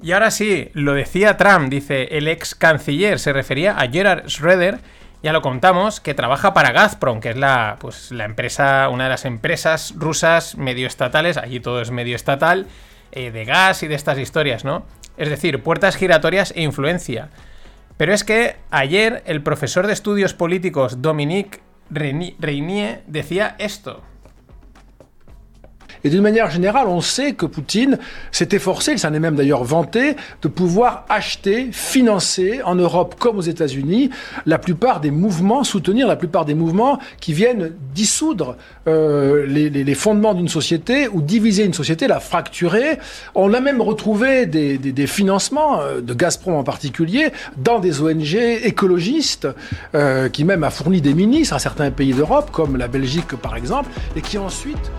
Y 0.00 0.12
ahora 0.12 0.30
sí, 0.30 0.70
lo 0.74 0.94
decía 0.94 1.36
Trump, 1.36 1.70
dice 1.70 2.16
el 2.16 2.28
ex 2.28 2.54
canciller, 2.54 3.18
se 3.18 3.32
refería 3.32 3.78
a 3.78 3.88
Gerard 3.88 4.28
Schroeder, 4.28 4.78
ya 5.22 5.32
lo 5.32 5.42
contamos, 5.42 6.00
que 6.00 6.14
trabaja 6.14 6.54
para 6.54 6.70
Gazprom, 6.70 7.20
que 7.20 7.30
es 7.30 7.36
la, 7.36 7.76
pues, 7.80 8.12
la 8.12 8.24
empresa, 8.24 8.88
una 8.90 9.04
de 9.04 9.10
las 9.10 9.24
empresas 9.24 9.94
rusas 9.96 10.56
medio 10.56 10.86
estatales, 10.86 11.36
allí 11.36 11.58
todo 11.58 11.80
es 11.80 11.90
medio 11.90 12.14
estatal, 12.14 12.66
eh, 13.10 13.32
de 13.32 13.44
gas 13.44 13.82
y 13.82 13.88
de 13.88 13.96
estas 13.96 14.18
historias, 14.18 14.64
¿no? 14.64 14.86
Es 15.16 15.28
decir, 15.28 15.62
puertas 15.62 15.96
giratorias 15.96 16.52
e 16.54 16.62
influencia. 16.62 17.30
Pero 17.96 18.14
es 18.14 18.22
que 18.22 18.56
ayer 18.70 19.24
el 19.26 19.42
profesor 19.42 19.88
de 19.88 19.92
estudios 19.92 20.34
políticos 20.34 21.02
Dominique 21.02 21.60
Reynier 21.90 23.02
decía 23.08 23.56
esto. 23.58 24.02
Et 26.04 26.10
d'une 26.10 26.22
manière 26.22 26.50
générale, 26.50 26.86
on 26.88 27.00
sait 27.00 27.32
que 27.32 27.46
Poutine 27.46 27.98
s'est 28.30 28.48
efforcé, 28.52 28.92
il 28.92 28.98
s'en 28.98 29.12
est 29.12 29.18
même 29.18 29.36
d'ailleurs 29.36 29.64
vanté, 29.64 30.16
de 30.42 30.48
pouvoir 30.48 31.04
acheter, 31.08 31.68
financer 31.72 32.60
en 32.64 32.74
Europe 32.74 33.16
comme 33.18 33.38
aux 33.38 33.42
États-Unis 33.42 34.10
la 34.46 34.58
plupart 34.58 35.00
des 35.00 35.10
mouvements, 35.10 35.64
soutenir 35.64 36.06
la 36.06 36.16
plupart 36.16 36.44
des 36.44 36.54
mouvements 36.54 36.98
qui 37.20 37.32
viennent 37.32 37.72
dissoudre 37.94 38.56
euh, 38.86 39.46
les, 39.46 39.94
fondements 39.94 40.34
d'une 40.34 40.48
société 40.48 41.08
ou 41.08 41.20
diviser 41.20 41.64
une 41.64 41.74
société, 41.74 42.06
la 42.06 42.20
fracturer. 42.20 42.98
On 43.34 43.52
a 43.52 43.60
même 43.60 43.80
retrouvé 43.80 44.46
des 44.46 45.06
financements, 45.06 45.80
euh, 45.80 46.00
de 46.00 46.14
Gazprom 46.14 46.54
en 46.54 46.64
particulier, 46.64 47.32
dans 47.56 47.78
des 47.78 48.02
ONG 48.02 48.34
écologistes, 48.34 49.48
euh, 49.94 50.28
qui 50.28 50.44
même 50.44 50.64
a 50.64 50.70
fourni 50.70 51.00
des 51.00 51.14
ministres 51.14 51.54
à 51.54 51.58
certains 51.58 51.90
pays 51.90 52.12
d'Europe, 52.12 52.50
comme 52.50 52.76
la 52.76 52.88
Belgique 52.88 53.36
par 53.36 53.56
exemple, 53.56 53.90
et 54.16 54.20
qui 54.20 54.38
ensuite... 54.38 54.90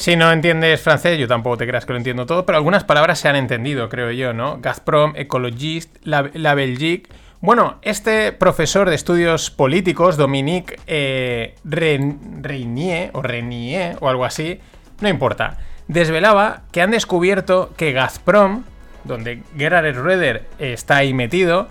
Si 0.00 0.16
no 0.16 0.32
entiendes 0.32 0.80
francés, 0.80 1.18
yo 1.18 1.28
tampoco 1.28 1.58
te 1.58 1.66
creas 1.66 1.84
que 1.84 1.92
lo 1.92 1.98
entiendo 1.98 2.24
todo, 2.24 2.46
pero 2.46 2.56
algunas 2.56 2.84
palabras 2.84 3.18
se 3.18 3.28
han 3.28 3.36
entendido, 3.36 3.90
creo 3.90 4.10
yo, 4.10 4.32
¿no? 4.32 4.58
Gazprom, 4.58 5.12
Ecologist, 5.14 5.94
la, 6.04 6.30
la 6.32 6.54
Belgique. 6.54 7.10
Bueno, 7.42 7.76
este 7.82 8.32
profesor 8.32 8.88
de 8.88 8.94
estudios 8.94 9.50
políticos, 9.50 10.16
Dominique 10.16 10.80
eh, 10.86 11.54
Reynier, 11.64 13.10
o 13.12 13.20
Renier, 13.20 13.98
o 14.00 14.08
algo 14.08 14.24
así, 14.24 14.58
no 15.02 15.08
importa, 15.10 15.58
desvelaba 15.86 16.62
que 16.72 16.80
han 16.80 16.92
descubierto 16.92 17.74
que 17.76 17.92
Gazprom, 17.92 18.64
donde 19.04 19.42
Gerhard 19.58 19.94
Schröder 19.94 20.44
está 20.58 20.96
ahí 20.96 21.12
metido, 21.12 21.68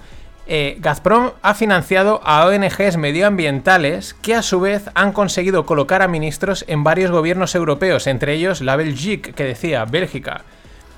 eh, 0.51 0.77
Gazprom 0.79 1.31
ha 1.43 1.53
financiado 1.53 2.21
a 2.25 2.45
ONGs 2.47 2.97
medioambientales 2.97 4.15
que 4.15 4.33
a 4.33 4.41
su 4.41 4.59
vez 4.59 4.89
han 4.95 5.13
conseguido 5.13 5.67
colocar 5.67 6.01
a 6.01 6.07
ministros 6.07 6.65
en 6.67 6.83
varios 6.83 7.11
gobiernos 7.11 7.53
europeos, 7.53 8.07
entre 8.07 8.33
ellos 8.33 8.59
la 8.61 8.75
Belgique, 8.75 9.33
que 9.33 9.43
decía 9.43 9.85
Bélgica. 9.85 10.41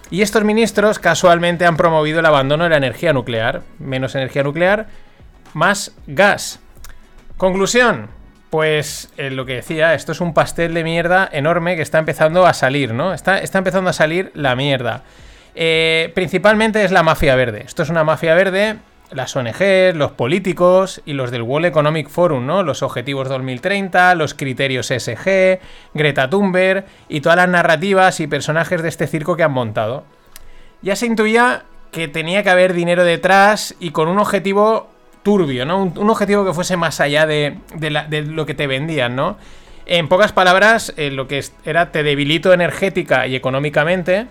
Y 0.10 0.22
estos 0.22 0.46
ministros 0.46 1.00
casualmente 1.00 1.66
han 1.66 1.76
promovido 1.76 2.22
el 2.22 2.26
abandono 2.26 2.64
de 2.64 2.70
la 2.70 2.78
energía 2.78 3.12
nuclear. 3.12 3.62
Menos 3.78 4.16
energía 4.16 4.44
nuclear, 4.44 4.88
más 5.54 5.94
gas. 6.08 6.62
Conclusión. 7.36 8.08
Pues 8.50 9.12
eh, 9.18 9.32
lo 9.32 9.46
que 9.46 9.56
decía, 9.56 9.94
esto 9.96 10.14
es 10.14 10.22
un 10.22 10.34
pastel 10.34 10.74
de 10.74 10.86
mierda 10.86 11.30
enorme 11.32 11.76
que 11.76 11.82
está 11.82 12.00
empezando 12.00 12.46
a 12.46 12.54
salir, 12.54 12.94
¿no? 12.94 13.14
Está, 13.14 13.40
empezando 13.40 13.90
a 13.90 13.94
salir 13.94 14.32
la 14.34 14.56
mierda. 14.56 15.04
Eh, 15.56 16.12
principalmente 16.16 16.86
es 16.86 16.92
la 16.92 17.04
mafia 17.04 17.36
verde. 17.36 17.64
Esto 17.66 17.84
es 17.84 17.90
una 17.90 18.06
mafia 18.06 18.34
verde 18.34 18.78
las 19.12 19.36
ONGs, 19.36 19.96
los 19.96 20.12
políticos 20.12 21.02
y 21.06 21.14
los 21.14 21.32
del 21.32 21.42
World 21.42 21.68
Economic 21.68 22.10
Forum, 22.10 22.46
¿no? 22.46 22.64
Los 22.64 22.82
objetivos 22.82 23.28
2030, 23.30 24.16
los 24.16 24.34
criterios 24.34 24.88
SG, 24.88 25.60
Greta 25.94 26.30
Thunberg 26.30 26.86
y 27.10 27.22
todas 27.22 27.38
las 27.38 27.50
narrativas 27.50 28.20
y 28.20 28.28
personajes 28.28 28.82
de 28.82 28.90
este 28.90 29.08
circo 29.08 29.36
que 29.36 29.44
han 29.44 29.52
montado. 29.52 30.04
Ya 30.82 30.96
se 30.96 31.06
intuía 31.06 31.64
que 31.92 32.08
tenía 32.08 32.44
que 32.44 32.50
haber 32.50 32.74
dinero 32.74 33.04
detrás 33.04 33.76
y 33.80 33.92
con 33.92 34.08
un 34.08 34.18
objetivo 34.18 34.90
turbio, 35.24 35.66
¿no? 35.66 35.84
Un, 35.84 36.10
objetivo 36.10 36.46
que 36.46 36.54
fuese 36.54 36.78
más 36.78 37.00
allá 37.00 37.26
de, 37.26 37.58
lo 38.28 38.46
que 38.46 38.54
te 38.54 38.66
vendían, 38.66 39.16
¿no? 39.16 39.38
En 39.86 40.08
pocas 40.08 40.32
palabras, 40.32 40.94
eh, 40.96 41.12
lo 41.12 41.28
que 41.28 41.44
era 41.66 41.92
te 41.92 42.02
debilito 42.02 42.54
energética 42.54 43.28
y 43.28 43.36
económicamente 43.36 44.28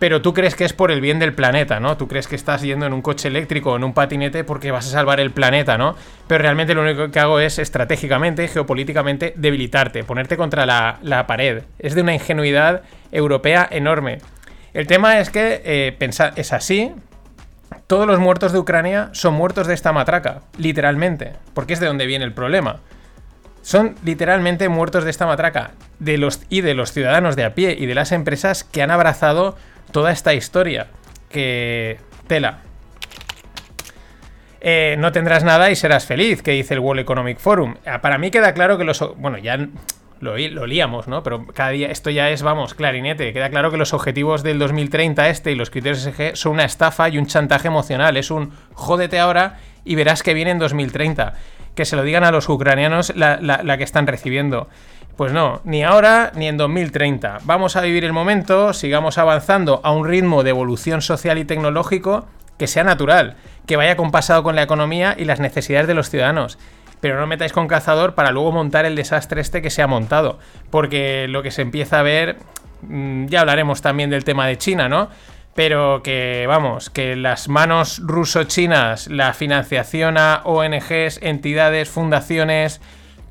pero 0.00 0.22
tú 0.22 0.32
crees 0.32 0.56
que 0.56 0.64
es 0.64 0.72
por 0.72 0.90
el 0.90 1.02
bien 1.02 1.18
del 1.18 1.34
planeta, 1.34 1.78
¿no? 1.78 1.98
Tú 1.98 2.08
crees 2.08 2.26
que 2.26 2.34
estás 2.34 2.62
yendo 2.62 2.86
en 2.86 2.94
un 2.94 3.02
coche 3.02 3.28
eléctrico 3.28 3.72
o 3.72 3.76
en 3.76 3.84
un 3.84 3.92
patinete 3.92 4.44
porque 4.44 4.70
vas 4.70 4.86
a 4.86 4.90
salvar 4.90 5.20
el 5.20 5.30
planeta, 5.30 5.76
¿no? 5.76 5.94
Pero 6.26 6.40
realmente 6.40 6.74
lo 6.74 6.80
único 6.80 7.10
que 7.10 7.20
hago 7.20 7.38
es 7.38 7.58
estratégicamente, 7.58 8.48
geopolíticamente, 8.48 9.34
debilitarte, 9.36 10.02
ponerte 10.02 10.38
contra 10.38 10.64
la, 10.64 11.26
pared. 11.26 11.64
Es 11.78 11.94
de 11.94 12.00
una 12.00 12.14
ingenuidad 12.14 12.80
europea 13.12 13.68
enorme. 13.70 14.20
El 14.72 14.86
tema 14.86 15.20
es 15.20 15.28
que 15.28 15.60
eh, 15.64 16.10
es 16.36 16.52
así. 16.54 16.92
Todos 17.86 18.06
los 18.06 18.18
muertos 18.18 18.52
de 18.52 18.58
Ucrania 18.58 19.10
son 19.12 19.34
muertos 19.34 19.66
de 19.66 19.74
esta 19.74 19.92
matraca, 19.92 20.40
literalmente, 20.56 21.34
porque 21.52 21.74
es 21.74 21.80
de 21.80 21.86
donde 21.86 22.06
viene 22.06 22.24
el 22.24 22.32
problema. 22.32 22.80
Son 23.62 23.94
literalmente 24.04 24.68
muertos 24.68 25.04
de 25.04 25.10
esta 25.10 25.26
matraca 25.26 25.72
de 25.98 26.18
los, 26.18 26.42
y 26.48 26.62
de 26.62 26.74
los 26.74 26.92
ciudadanos 26.92 27.36
de 27.36 27.44
a 27.44 27.54
pie 27.54 27.76
y 27.78 27.86
de 27.86 27.94
las 27.94 28.12
empresas 28.12 28.64
que 28.64 28.82
han 28.82 28.90
abrazado 28.90 29.56
toda 29.92 30.12
esta 30.12 30.34
historia. 30.34 30.88
Que 31.28 31.98
tela. 32.26 32.60
Eh, 34.60 34.96
no 34.98 35.12
tendrás 35.12 35.42
nada 35.42 35.70
y 35.70 35.76
serás 35.76 36.06
feliz, 36.06 36.42
que 36.42 36.52
dice 36.52 36.74
el 36.74 36.80
World 36.80 37.00
Economic 37.00 37.38
Forum. 37.38 37.76
Ah, 37.86 38.00
para 38.00 38.18
mí 38.18 38.30
queda 38.30 38.52
claro 38.52 38.76
que 38.78 38.84
los... 38.84 39.00
Bueno, 39.16 39.38
ya 39.38 39.56
lo, 40.20 40.36
lo 40.36 40.66
líamos, 40.66 41.08
¿no? 41.08 41.22
Pero 41.22 41.46
cada 41.46 41.70
día 41.70 41.90
esto 41.90 42.10
ya 42.10 42.30
es, 42.30 42.42
vamos, 42.42 42.74
clarinete. 42.74 43.32
Queda 43.32 43.48
claro 43.50 43.70
que 43.70 43.78
los 43.78 43.94
objetivos 43.94 44.42
del 44.42 44.58
2030 44.58 45.28
este 45.28 45.52
y 45.52 45.54
los 45.54 45.70
criterios 45.70 46.02
SG 46.02 46.36
son 46.36 46.52
una 46.52 46.64
estafa 46.64 47.08
y 47.08 47.18
un 47.18 47.26
chantaje 47.26 47.68
emocional. 47.68 48.16
Es 48.16 48.30
un 48.30 48.52
jódete 48.74 49.18
ahora 49.18 49.58
y 49.84 49.94
verás 49.94 50.22
que 50.22 50.34
viene 50.34 50.50
en 50.50 50.58
2030. 50.58 51.34
Que 51.74 51.84
se 51.84 51.96
lo 51.96 52.02
digan 52.02 52.24
a 52.24 52.30
los 52.30 52.48
ucranianos 52.48 53.14
la, 53.16 53.76
que 53.76 53.84
están 53.84 54.06
recibiendo. 54.06 54.68
Pues 55.16 55.32
no, 55.32 55.60
ni 55.64 55.84
ahora 55.84 56.32
ni 56.34 56.48
en 56.48 56.56
2030. 56.56 57.38
Vamos 57.44 57.76
a 57.76 57.82
vivir 57.82 58.04
el 58.04 58.12
momento, 58.12 58.72
sigamos 58.72 59.18
avanzando 59.18 59.80
a 59.84 59.92
un 59.92 60.06
ritmo 60.06 60.42
de 60.42 60.50
evolución 60.50 61.02
social 61.02 61.38
y 61.38 61.44
tecnológico 61.44 62.26
que 62.58 62.66
sea 62.66 62.84
natural, 62.84 63.36
que 63.66 63.76
vaya 63.76 63.96
compasado 63.96 64.42
con 64.42 64.56
la 64.56 64.62
economía 64.62 65.14
y 65.18 65.24
las 65.24 65.40
necesidades 65.40 65.86
de 65.86 65.94
los 65.94 66.10
ciudadanos 66.10 66.58
pero 67.00 67.18
no 67.18 67.26
metáis 67.26 67.52
con 67.52 67.66
cazador 67.66 68.14
para 68.14 68.30
luego 68.30 68.52
montar 68.52 68.84
el 68.84 68.94
desastre 68.94 69.40
este 69.40 69.62
que 69.62 69.70
se 69.70 69.82
ha 69.82 69.86
montado. 69.86 70.38
Porque 70.70 71.26
lo 71.28 71.42
que 71.42 71.50
se 71.50 71.62
empieza 71.62 71.98
a 71.98 72.02
ver, 72.02 72.36
mm, 72.82 73.26
ya 73.26 73.40
hablaremos 73.40 73.82
también 73.82 74.10
del 74.10 74.24
tema 74.24 74.46
de 74.46 74.58
China, 74.58 74.88
¿no? 74.88 75.08
Pero 75.54 76.02
que, 76.02 76.44
vamos, 76.48 76.90
que 76.90 77.16
las 77.16 77.48
manos 77.48 78.00
ruso-chinas, 78.02 79.08
la 79.08 79.32
financiación 79.34 80.16
a 80.16 80.42
ONGs, 80.44 81.18
entidades, 81.22 81.88
fundaciones, 81.88 82.80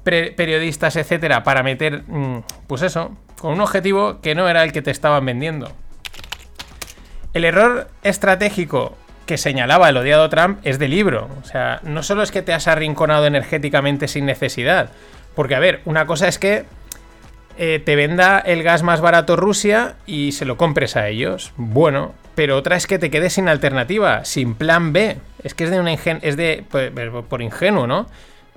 periodistas, 0.03 0.95
etcétera, 0.95 1.43
para 1.43 1.63
meter, 1.63 2.03
mm, 2.07 2.43
pues 2.67 2.81
eso, 2.81 3.15
con 3.39 3.53
un 3.53 3.61
objetivo 3.61 4.19
que 4.21 4.35
no 4.35 4.49
era 4.49 4.63
el 4.63 4.71
que 4.71 4.81
te 4.81 4.91
estaban 4.91 5.25
vendiendo. 5.25 5.71
El 7.33 7.45
error 7.45 7.89
estratégico 8.03 8.97
que 9.29 9.37
señalaba 9.37 9.89
el 9.89 9.97
odiado 9.97 10.27
Trump 10.29 10.59
es 10.63 10.79
de 10.79 10.87
libro. 10.87 11.29
O 11.39 11.45
sea, 11.45 11.79
no 11.83 12.01
solo 12.01 12.23
es 12.23 12.31
que 12.31 12.41
te 12.41 12.51
has 12.51 12.67
arrinconado 12.67 13.27
energéticamente 13.27 14.07
sin 14.07 14.25
necesidad. 14.25 14.89
Porque, 15.35 15.53
a 15.53 15.59
ver, 15.59 15.81
una 15.85 16.07
cosa 16.07 16.27
es 16.27 16.39
que 16.39 16.65
eh, 17.61 17.81
te 17.83 17.97
venda 17.97 18.39
el 18.39 18.63
gas 18.63 18.83
más 18.83 19.01
barato 19.01 19.35
Rusia 19.35 19.97
y 20.05 20.31
se 20.31 20.45
lo 20.45 20.55
compres 20.55 20.95
a 20.95 21.09
ellos. 21.09 21.51
Bueno, 21.57 22.13
pero 22.33 22.55
otra 22.55 22.77
es 22.77 22.87
que 22.87 22.97
te 22.97 23.11
quedes 23.11 23.33
sin 23.33 23.49
alternativa, 23.49 24.23
sin 24.23 24.55
plan 24.55 24.93
B. 24.93 25.17
Es 25.43 25.53
que 25.53 25.65
es 25.65 25.69
de 25.69 25.77
un 25.77 25.89
es 25.89 26.37
de 26.37 26.63
por, 26.71 27.25
por 27.25 27.41
ingenuo, 27.41 27.85
¿no? 27.85 28.07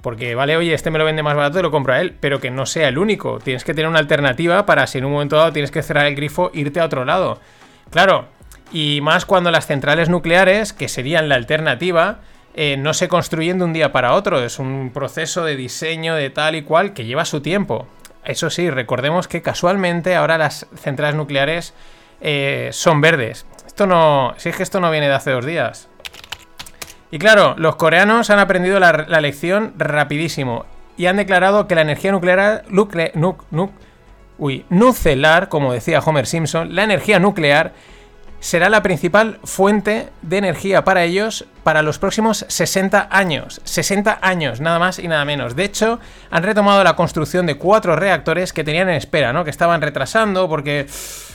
Porque 0.02 0.36
vale, 0.36 0.56
oye, 0.56 0.72
este 0.72 0.92
me 0.92 1.00
lo 1.00 1.04
vende 1.04 1.24
más 1.24 1.34
barato 1.34 1.58
y 1.58 1.62
lo 1.62 1.72
compro 1.72 1.94
a 1.94 2.00
él, 2.00 2.14
pero 2.20 2.40
que 2.40 2.52
no 2.52 2.64
sea 2.64 2.86
el 2.86 2.96
único. 2.96 3.40
Tienes 3.40 3.64
que 3.64 3.74
tener 3.74 3.88
una 3.88 3.98
alternativa 3.98 4.66
para 4.66 4.86
si 4.86 4.98
en 4.98 5.04
un 5.04 5.12
momento 5.12 5.34
dado 5.34 5.52
tienes 5.52 5.72
que 5.72 5.82
cerrar 5.82 6.06
el 6.06 6.14
grifo, 6.14 6.52
irte 6.54 6.78
a 6.78 6.84
otro 6.84 7.04
lado. 7.04 7.40
Claro, 7.90 8.26
y 8.72 9.00
más 9.02 9.26
cuando 9.26 9.50
las 9.50 9.66
centrales 9.66 10.10
nucleares, 10.10 10.72
que 10.72 10.86
serían 10.86 11.28
la 11.28 11.34
alternativa, 11.34 12.20
eh, 12.54 12.76
no 12.76 12.94
se 12.94 13.08
construyen 13.08 13.58
de 13.58 13.64
un 13.64 13.72
día 13.72 13.90
para 13.90 14.14
otro. 14.14 14.44
Es 14.44 14.60
un 14.60 14.92
proceso 14.94 15.44
de 15.44 15.56
diseño 15.56 16.14
de 16.14 16.30
tal 16.30 16.54
y 16.54 16.62
cual 16.62 16.94
que 16.94 17.04
lleva 17.04 17.24
su 17.24 17.40
tiempo. 17.40 17.88
Eso 18.24 18.50
sí, 18.50 18.70
recordemos 18.70 19.26
que 19.28 19.42
casualmente 19.42 20.14
ahora 20.14 20.38
las 20.38 20.66
centrales 20.76 21.16
nucleares 21.16 21.74
eh, 22.20 22.68
son 22.72 23.00
verdes. 23.00 23.46
Esto 23.66 23.86
no. 23.86 24.34
Si 24.36 24.48
es 24.48 24.56
que 24.56 24.62
esto 24.62 24.80
no 24.80 24.90
viene 24.90 25.08
de 25.08 25.14
hace 25.14 25.32
dos 25.32 25.44
días. 25.44 25.88
Y 27.10 27.18
claro, 27.18 27.54
los 27.58 27.76
coreanos 27.76 28.30
han 28.30 28.38
aprendido 28.38 28.80
la, 28.80 28.92
lección 29.20 29.74
rapidísimo. 29.76 30.64
Y 30.96 31.06
han 31.06 31.16
declarado 31.16 31.66
que 31.66 31.74
la 31.74 31.82
energía 31.82 32.12
nuclear. 32.12 32.64
uy, 34.38 34.64
nucelar, 34.70 35.48
como 35.48 35.72
decía 35.72 36.00
Homer 36.00 36.26
Simpson, 36.26 36.74
la 36.74 36.84
energía 36.84 37.18
nuclear 37.18 37.72
será 38.42 38.68
la 38.68 38.82
principal 38.82 39.38
fuente 39.44 40.08
de 40.20 40.38
energía 40.38 40.82
para 40.82 41.04
ellos 41.04 41.46
para 41.62 41.80
los 41.80 42.00
próximos 42.00 42.44
60 42.48 43.06
años. 43.08 43.60
60 43.62 44.18
años, 44.20 44.60
nada 44.60 44.80
más 44.80 44.98
y 44.98 45.06
nada 45.06 45.24
menos. 45.24 45.54
De 45.54 45.62
hecho, 45.62 46.00
han 46.28 46.42
retomado 46.42 46.82
la 46.82 46.96
construcción 46.96 47.46
de 47.46 47.54
cuatro 47.54 47.94
reactores 47.94 48.52
que 48.52 48.64
tenían 48.64 48.88
en 48.88 48.96
espera, 48.96 49.32
¿no? 49.32 49.44
Que 49.44 49.50
estaban 49.50 49.80
retrasando 49.80 50.48
porque... 50.48 50.86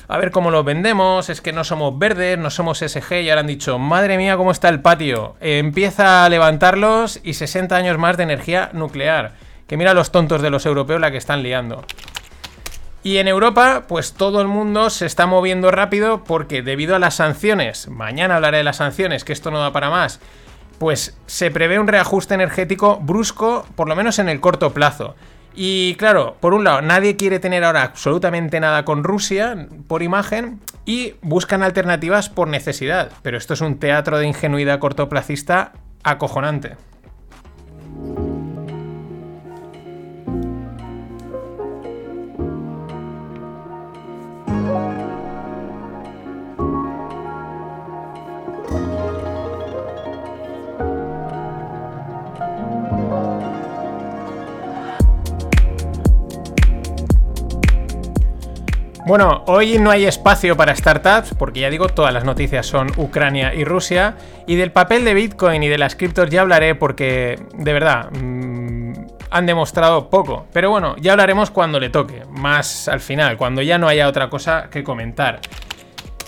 A 0.09 0.17
ver 0.17 0.31
cómo 0.31 0.51
los 0.51 0.63
vendemos, 0.63 1.29
es 1.29 1.41
que 1.41 1.51
no 1.51 1.65
somos 1.65 1.99
verdes, 1.99 2.37
no 2.37 2.49
somos 2.49 2.79
SG 2.79 3.23
y 3.23 3.29
ahora 3.29 3.41
han 3.41 3.47
dicho, 3.47 3.77
madre 3.77 4.15
mía, 4.15 4.37
cómo 4.37 4.51
está 4.51 4.69
el 4.69 4.79
patio. 4.79 5.35
empieza 5.41 6.23
a 6.23 6.29
levantarlos 6.29 7.19
y 7.25 7.33
60 7.33 7.75
años 7.75 7.97
más 7.97 8.15
de 8.15 8.23
energía 8.23 8.69
nuclear. 8.71 9.33
Que 9.67 9.75
mira 9.75 9.93
los 9.93 10.11
tontos 10.11 10.41
de 10.41 10.49
los 10.49 10.65
europeos 10.65 11.01
la 11.01 11.11
que 11.11 11.17
están 11.17 11.43
liando. 11.43 11.83
Y 13.03 13.17
en 13.17 13.27
Europa, 13.27 13.83
pues 13.87 14.13
todo 14.13 14.41
el 14.41 14.47
mundo 14.47 14.89
se 14.89 15.05
está 15.05 15.27
moviendo 15.27 15.71
rápido 15.71 16.23
porque 16.23 16.61
debido 16.61 16.95
a 16.95 16.99
las 16.99 17.15
sanciones, 17.15 17.87
mañana 17.87 18.35
hablaré 18.35 18.57
de 18.57 18.63
las 18.63 18.77
sanciones, 18.77 19.23
que 19.23 19.33
esto 19.33 19.51
no 19.51 19.59
da 19.59 19.71
para 19.71 19.89
más, 19.89 20.19
pues 20.79 21.17
se 21.25 21.51
prevé 21.51 21.79
un 21.79 21.87
reajuste 21.87 22.33
energético 22.33 22.97
brusco, 22.97 23.65
por 23.75 23.87
lo 23.87 23.95
menos 23.95 24.19
en 24.19 24.29
el 24.29 24.39
corto 24.39 24.73
plazo. 24.73 25.15
Y 25.59 25.95
claro, 25.95 26.37
por 26.39 26.53
un 26.53 26.63
lado, 26.63 26.81
nadie 26.81 27.15
quiere 27.15 27.39
tener 27.39 27.63
ahora 27.63 27.81
absolutamente 27.81 28.59
nada 28.59 28.85
con 28.85 29.03
Rusia 29.03 29.67
por 29.87 30.03
imagen 30.03 30.59
y 30.85 31.15
buscan 31.21 31.63
alternativas 31.63 32.29
por 32.29 32.47
necesidad. 32.47 33.11
Pero 33.23 33.37
esto 33.37 33.55
es 33.55 33.61
un 33.61 33.79
teatro 33.79 34.19
de 34.19 34.27
ingenuidad 34.27 34.77
cortoplacista 34.77 35.71
acojonante. 36.03 36.75
Bueno, 59.07 59.45
hoy 59.47 59.77
no 59.77 59.89
hay 59.89 60.03
espacio 60.03 60.57
para 60.57 60.75
startups, 60.75 61.33
porque 61.33 61.61
ya 61.61 61.69
digo, 61.69 61.87
todas 61.87 62.13
las 62.13 62.25
noticias 62.25 62.65
son 62.65 62.91
Ucrania 62.97 63.53
y 63.53 63.63
Rusia. 63.63 64.17
Y 64.47 64.55
del 64.55 64.73
papel 64.73 65.05
de 65.05 65.13
Bitcoin 65.13 65.63
y 65.63 65.69
de 65.69 65.77
las 65.77 65.95
criptos 65.95 66.29
ya 66.29 66.41
hablaré 66.41 66.75
porque, 66.75 67.39
de 67.53 67.71
verdad, 67.71 68.11
mm, 68.11 68.91
han 69.31 69.45
demostrado 69.45 70.09
poco. 70.09 70.47
Pero 70.51 70.71
bueno, 70.71 70.97
ya 70.99 71.13
hablaremos 71.13 71.51
cuando 71.51 71.79
le 71.79 71.89
toque, 71.89 72.23
más 72.31 72.89
al 72.89 72.99
final, 72.99 73.37
cuando 73.37 73.61
ya 73.61 73.77
no 73.77 73.87
haya 73.87 74.09
otra 74.09 74.29
cosa 74.29 74.67
que 74.69 74.83
comentar. 74.83 75.39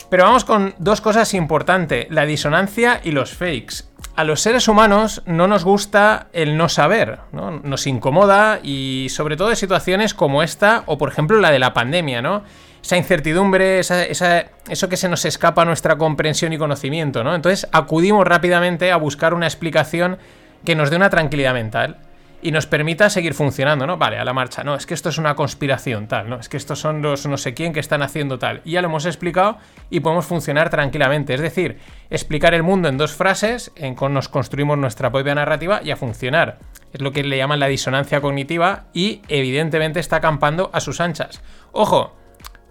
Pero 0.10 0.24
vamos 0.24 0.46
con 0.46 0.74
dos 0.78 1.02
cosas 1.02 1.34
importantes, 1.34 2.08
la 2.10 2.26
disonancia 2.26 3.02
y 3.04 3.12
los 3.12 3.34
fakes. 3.34 3.90
A 4.16 4.24
los 4.24 4.40
seres 4.40 4.70
humanos 4.70 5.22
no 5.26 5.48
nos 5.48 5.66
gusta 5.66 6.28
el 6.32 6.56
no 6.56 6.70
saber, 6.70 7.20
¿no? 7.34 7.52
nos 7.52 7.88
incomoda 7.88 8.60
y 8.64 9.08
sobre 9.10 9.36
todo 9.36 9.50
en 9.50 9.56
situaciones 9.58 10.14
como 10.14 10.44
esta 10.44 10.84
o 10.88 10.98
por 10.98 11.10
ejemplo 11.10 11.40
la 11.40 11.52
de 11.52 11.60
la 11.60 11.74
pandemia, 11.74 12.22
¿no? 12.22 12.44
Esa 12.82 12.98
incertidumbre, 12.98 13.80
eso 13.80 14.90
que 14.90 14.98
se 14.98 15.10
nos 15.10 15.26
escapa 15.26 15.62
a 15.64 15.66
nuestra 15.66 15.98
comprensión 15.98 16.54
y 16.54 16.58
conocimiento, 16.58 17.24
¿no? 17.24 17.36
Entonces 17.36 17.68
acudimos 17.72 18.26
rápidamente 18.26 18.92
a 18.92 18.98
buscar 18.98 19.34
una 19.34 19.48
explicación 19.48 20.18
que 20.66 20.76
nos 20.76 20.90
dé 20.90 20.96
una 20.96 21.10
tranquilidad 21.10 21.54
mental 21.54 21.98
y 22.42 22.52
nos 22.52 22.68
permita 22.68 23.10
seguir 23.10 23.34
funcionando, 23.34 23.86
¿no? 23.86 23.98
Vale, 23.98 24.18
a 24.18 24.24
la 24.24 24.32
marcha, 24.32 24.64
no, 24.64 24.76
es 24.76 24.86
que 24.86 24.94
esto 24.94 25.10
es 25.10 25.18
una 25.18 25.36
conspiración 25.36 26.08
tal, 26.08 26.30
¿no? 26.30 26.40
Es 26.40 26.48
que 26.48 26.56
estos 26.56 26.80
son 26.80 27.02
los 27.02 27.26
no 27.26 27.38
sé 27.38 27.54
quién 27.54 27.74
que 27.74 27.82
están 27.82 28.02
haciendo 28.02 28.40
tal. 28.40 28.62
Y 28.64 28.72
ya 28.72 28.82
lo 28.82 28.88
hemos 28.88 29.06
explicado 29.06 29.58
y 29.90 30.00
podemos 30.00 30.26
funcionar 30.26 30.70
tranquilamente. 30.70 31.34
Es 31.34 31.42
decir, 31.42 31.80
explicar 32.10 32.54
el 32.54 32.64
mundo 32.64 32.88
en 32.88 32.98
dos 32.98 33.14
frases, 33.14 33.72
en 33.76 33.94
con 33.94 34.14
nos 34.14 34.30
construimos 34.30 34.78
nuestra 34.78 35.12
propia 35.12 35.36
narrativa 35.36 35.82
y 35.84 35.92
a 35.92 35.98
funcionar. 35.98 36.60
Es 36.94 37.02
lo 37.02 37.12
que 37.12 37.24
le 37.24 37.38
llaman 37.38 37.60
la 37.60 37.68
disonancia 37.68 38.22
cognitiva 38.22 38.86
y 38.94 39.22
evidentemente 39.28 40.00
está 40.00 40.16
acampando 40.16 40.70
a 40.74 40.80
sus 40.80 41.02
anchas. 41.02 41.42
Ojo, 41.74 42.16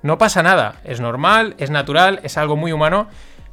no 0.03 0.19
pasa 0.19 0.43
nada, 0.43 0.81
es 0.85 1.01
normal, 1.01 1.55
es 1.59 1.71
natural, 1.71 2.21
es 2.23 2.37
algo 2.37 2.57
muy 2.57 2.73
humano, 2.73 3.09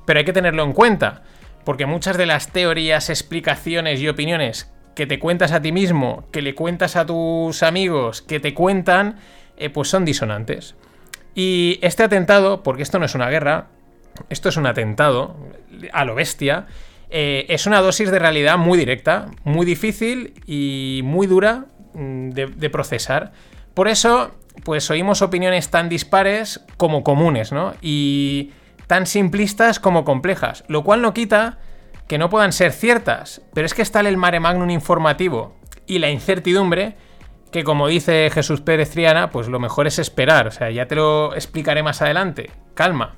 pero 0.06 0.20
hay 0.20 0.26
que 0.26 0.34
tenerlo 0.34 0.64
en 0.64 0.74
cuenta, 0.74 1.24
porque 1.64 1.86
muchas 1.86 2.18
de 2.18 2.26
las 2.26 2.52
teorías, 2.52 3.10
explicaciones 3.10 4.00
y 4.00 4.08
opiniones 4.08 4.72
que 4.96 5.08
te 5.08 5.20
cuentas 5.20 5.52
a 5.52 5.62
ti 5.62 5.72
mismo, 5.72 6.26
que 6.32 6.42
le 6.42 6.56
cuentas 6.56 6.96
a 6.96 7.06
tus 7.06 7.64
amigos, 7.64 8.22
que 8.22 8.40
te 8.40 8.54
cuentan, 8.54 9.18
eh, 9.58 9.70
pues 9.70 9.90
son 9.90 10.06
disonantes. 10.06 10.76
Y 11.34 11.80
este 11.82 12.04
atentado, 12.04 12.64
porque 12.64 12.84
esto 12.84 12.98
no 12.98 13.06
es 13.06 13.16
una 13.16 13.30
guerra, 13.30 13.68
esto 14.30 14.50
es 14.50 14.58
un 14.58 14.68
atentado 14.68 15.36
a 15.92 16.06
lo 16.06 16.16
bestia, 16.16 16.68
eh, 17.10 17.46
es 17.50 17.66
una 17.66 17.82
dosis 17.82 18.10
de 18.10 18.20
realidad 18.20 18.58
muy 18.58 18.78
directa, 18.78 19.28
muy 19.44 19.66
difícil 19.66 20.42
y 20.46 21.02
muy 21.04 21.28
dura 21.28 21.66
mm, 21.94 22.30
de 22.30 22.70
procesar. 22.70 23.34
Por 23.74 23.90
eso 23.90 24.32
pues 24.64 24.90
oímos 24.90 25.22
opiniones 25.22 25.70
tan 25.70 25.90
dispares 25.90 26.62
como 26.78 27.04
comunes, 27.04 27.52
¿no? 27.52 27.74
Y 27.82 28.52
tan 28.88 29.06
simplistas 29.06 29.80
como 29.80 30.06
complejas, 30.06 30.64
lo 30.68 30.84
cual 30.84 31.02
no 31.02 31.14
quita 31.14 31.58
que 32.08 32.18
no 32.18 32.30
puedan 32.30 32.54
ser 32.54 32.72
ciertas, 32.72 33.42
pero 33.54 33.66
es 33.66 33.74
que 33.74 33.82
está 33.82 34.00
el 34.02 34.18
mare 34.18 34.40
magnum 34.40 34.70
informativo 34.70 35.56
y 35.88 36.00
la 36.00 36.10
incertidumbre 36.10 36.96
que 37.52 37.64
como 37.64 37.88
dice 37.88 38.30
Jesús 38.34 38.60
Pérez 38.60 38.92
Triana, 38.92 39.30
pues 39.30 39.48
lo 39.48 39.60
mejor 39.60 39.88
es 39.88 39.98
esperar, 39.98 40.48
o 40.48 40.52
sea, 40.52 40.70
ya 40.72 40.88
te 40.88 40.96
lo 40.96 41.34
explicaré 41.34 41.84
más 41.84 42.02
adelante, 42.02 42.52
calma. 42.74 43.16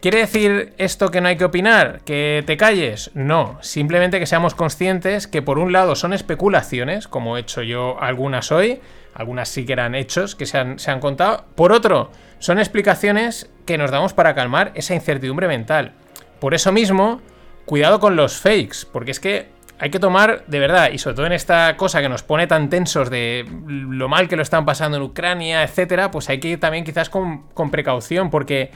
¿Quiere 0.00 0.20
decir 0.20 0.74
esto 0.78 1.10
que 1.10 1.20
no 1.20 1.28
hay 1.28 1.36
que 1.36 1.44
opinar? 1.44 2.00
¿Que 2.06 2.42
te 2.46 2.56
calles? 2.56 3.10
No, 3.14 3.58
simplemente 3.60 4.20
que 4.20 4.26
seamos 4.26 4.54
conscientes 4.54 5.26
que 5.26 5.42
por 5.42 5.58
un 5.58 5.72
lado 5.72 5.94
son 5.96 6.12
especulaciones, 6.12 7.08
como 7.08 7.36
he 7.36 7.40
hecho 7.40 7.62
yo 7.62 8.00
algunas 8.00 8.52
hoy, 8.52 8.80
algunas 9.18 9.48
sí 9.48 9.66
que 9.66 9.74
eran 9.74 9.94
hechos 9.94 10.36
que 10.36 10.46
se 10.46 10.56
han, 10.56 10.78
se 10.78 10.92
han 10.92 11.00
contado, 11.00 11.44
por 11.56 11.72
otro, 11.72 12.10
son 12.38 12.58
explicaciones 12.58 13.50
que 13.66 13.76
nos 13.76 13.90
damos 13.90 14.14
para 14.14 14.34
calmar 14.34 14.70
esa 14.76 14.94
incertidumbre 14.94 15.48
mental. 15.48 15.92
Por 16.38 16.54
eso 16.54 16.70
mismo, 16.70 17.20
cuidado 17.66 17.98
con 17.98 18.14
los 18.14 18.38
fakes, 18.38 18.86
porque 18.90 19.10
es 19.10 19.18
que 19.18 19.48
hay 19.80 19.90
que 19.90 19.98
tomar, 19.98 20.44
de 20.46 20.60
verdad, 20.60 20.90
y 20.92 20.98
sobre 20.98 21.16
todo 21.16 21.26
en 21.26 21.32
esta 21.32 21.76
cosa 21.76 22.00
que 22.00 22.08
nos 22.08 22.22
pone 22.22 22.46
tan 22.46 22.70
tensos 22.70 23.10
de 23.10 23.44
lo 23.66 24.08
mal 24.08 24.28
que 24.28 24.36
lo 24.36 24.42
están 24.42 24.64
pasando 24.64 24.96
en 24.96 25.02
Ucrania, 25.02 25.64
etcétera, 25.64 26.12
pues 26.12 26.28
hay 26.28 26.38
que 26.38 26.48
ir 26.48 26.60
también 26.60 26.84
quizás 26.84 27.10
con, 27.10 27.70
precaución, 27.72 28.30
porque 28.30 28.70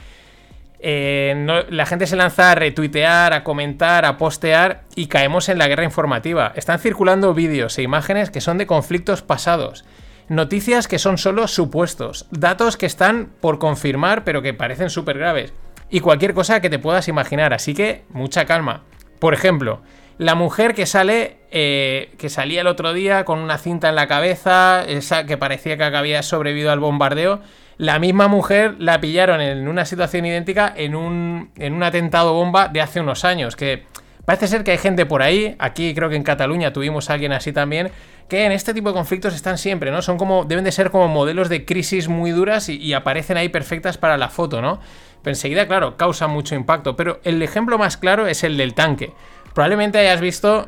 eh, 0.79 1.65
la 1.69 1.85
gente 1.85 2.05
se 2.05 2.17
lanza 2.17 2.51
a 2.51 2.55
retuitear, 2.55 3.31
a 3.31 3.45
comentar, 3.45 4.03
a 4.03 4.17
postear 4.17 4.83
y 4.93 5.07
caemos 5.07 5.47
en 5.47 5.57
la 5.57 5.69
guerra 5.69 5.85
informativa. 5.85 6.51
Están 6.55 6.79
circulando 6.79 7.33
vídeos 7.33 7.77
e 7.77 7.81
imágenes 7.81 8.29
que 8.29 8.41
son 8.41 8.57
de 8.57 8.67
conflictos 8.67 9.21
pasados. 9.21 9.85
Noticias 10.29 10.87
que 10.87 10.99
son 10.99 11.17
solo 11.17 11.47
supuestos, 11.47 12.27
datos 12.31 12.77
que 12.77 12.85
están 12.85 13.31
por 13.41 13.59
confirmar 13.59 14.23
pero 14.23 14.41
que 14.41 14.53
parecen 14.53 14.89
súper 14.89 15.17
graves. 15.17 15.53
Y 15.89 15.99
cualquier 15.99 16.33
cosa 16.33 16.61
que 16.61 16.69
te 16.69 16.79
puedas 16.79 17.07
imaginar, 17.07 17.53
así 17.53 17.73
que 17.73 18.05
mucha 18.09 18.45
calma. 18.45 18.83
Por 19.19 19.33
ejemplo, 19.33 19.81
la 20.17 20.35
mujer 20.35 20.73
que 20.73 20.85
sale, 20.85 21.37
eh, 21.51 22.13
que 22.17 22.29
salía 22.29 22.61
el 22.61 22.67
otro 22.67 22.93
día 22.93 23.25
con 23.25 23.39
una 23.39 23.57
cinta 23.57 23.89
en 23.89 23.95
la 23.95 24.07
cabeza, 24.07 24.83
esa 24.87 25.25
que 25.25 25.37
parecía 25.37 25.77
que 25.77 25.83
había 25.83 26.23
sobrevivido 26.23 26.71
al 26.71 26.79
bombardeo, 26.79 27.41
la 27.77 27.99
misma 27.99 28.27
mujer 28.27 28.75
la 28.79 29.01
pillaron 29.01 29.41
en 29.41 29.67
una 29.67 29.85
situación 29.85 30.25
idéntica 30.25 30.71
en 30.75 30.95
un, 30.95 31.51
en 31.57 31.73
un 31.73 31.83
atentado 31.83 32.33
bomba 32.33 32.67
de 32.67 32.81
hace 32.81 32.99
unos 32.99 33.25
años, 33.25 33.55
que 33.55 33.83
parece 34.25 34.47
ser 34.47 34.63
que 34.63 34.71
hay 34.71 34.77
gente 34.77 35.05
por 35.05 35.23
ahí, 35.23 35.55
aquí 35.57 35.93
creo 35.95 36.09
que 36.09 36.15
en 36.15 36.23
Cataluña 36.23 36.71
tuvimos 36.71 37.09
a 37.09 37.13
alguien 37.13 37.33
así 37.33 37.51
también, 37.51 37.91
que 38.27 38.45
en 38.45 38.51
este 38.51 38.73
tipo 38.73 38.89
de 38.89 38.95
conflictos 38.95 39.33
están 39.33 39.57
siempre, 39.57 39.91
¿no? 39.91 40.01
Son 40.01 40.17
como, 40.17 40.45
deben 40.45 40.63
de 40.63 40.71
ser 40.71 40.91
como 40.91 41.07
modelos 41.07 41.49
de 41.49 41.65
crisis 41.65 42.07
muy 42.07 42.31
duras 42.31 42.69
y, 42.69 42.93
aparecen 42.93 43.37
ahí 43.37 43.49
perfectas 43.49 43.97
para 43.97 44.17
la 44.17 44.29
foto, 44.29 44.61
¿no? 44.61 44.79
Pero 45.21 45.31
enseguida, 45.31 45.67
claro, 45.67 45.97
causa 45.97 46.27
mucho 46.27 46.55
impacto. 46.55 46.95
Pero 46.95 47.19
el 47.23 47.41
ejemplo 47.41 47.77
más 47.77 47.97
claro 47.97 48.27
es 48.27 48.43
el 48.43 48.57
del 48.57 48.73
tanque. 48.73 49.13
Probablemente 49.53 49.99
hayas 49.99 50.19
visto 50.19 50.67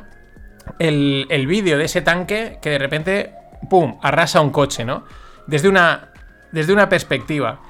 el, 0.78 1.46
vídeo 1.46 1.78
de 1.78 1.84
ese 1.84 2.02
tanque 2.02 2.58
que 2.62 2.70
de 2.70 2.78
repente, 2.78 3.34
¡pum!, 3.68 3.98
arrasa 4.02 4.40
un 4.40 4.50
coche, 4.50 4.84
¿no? 4.84 5.04
Desde 5.46 5.68
una, 5.68 6.12
desde 6.52 6.72
una 6.72 6.88
perspectiva. 6.88 7.60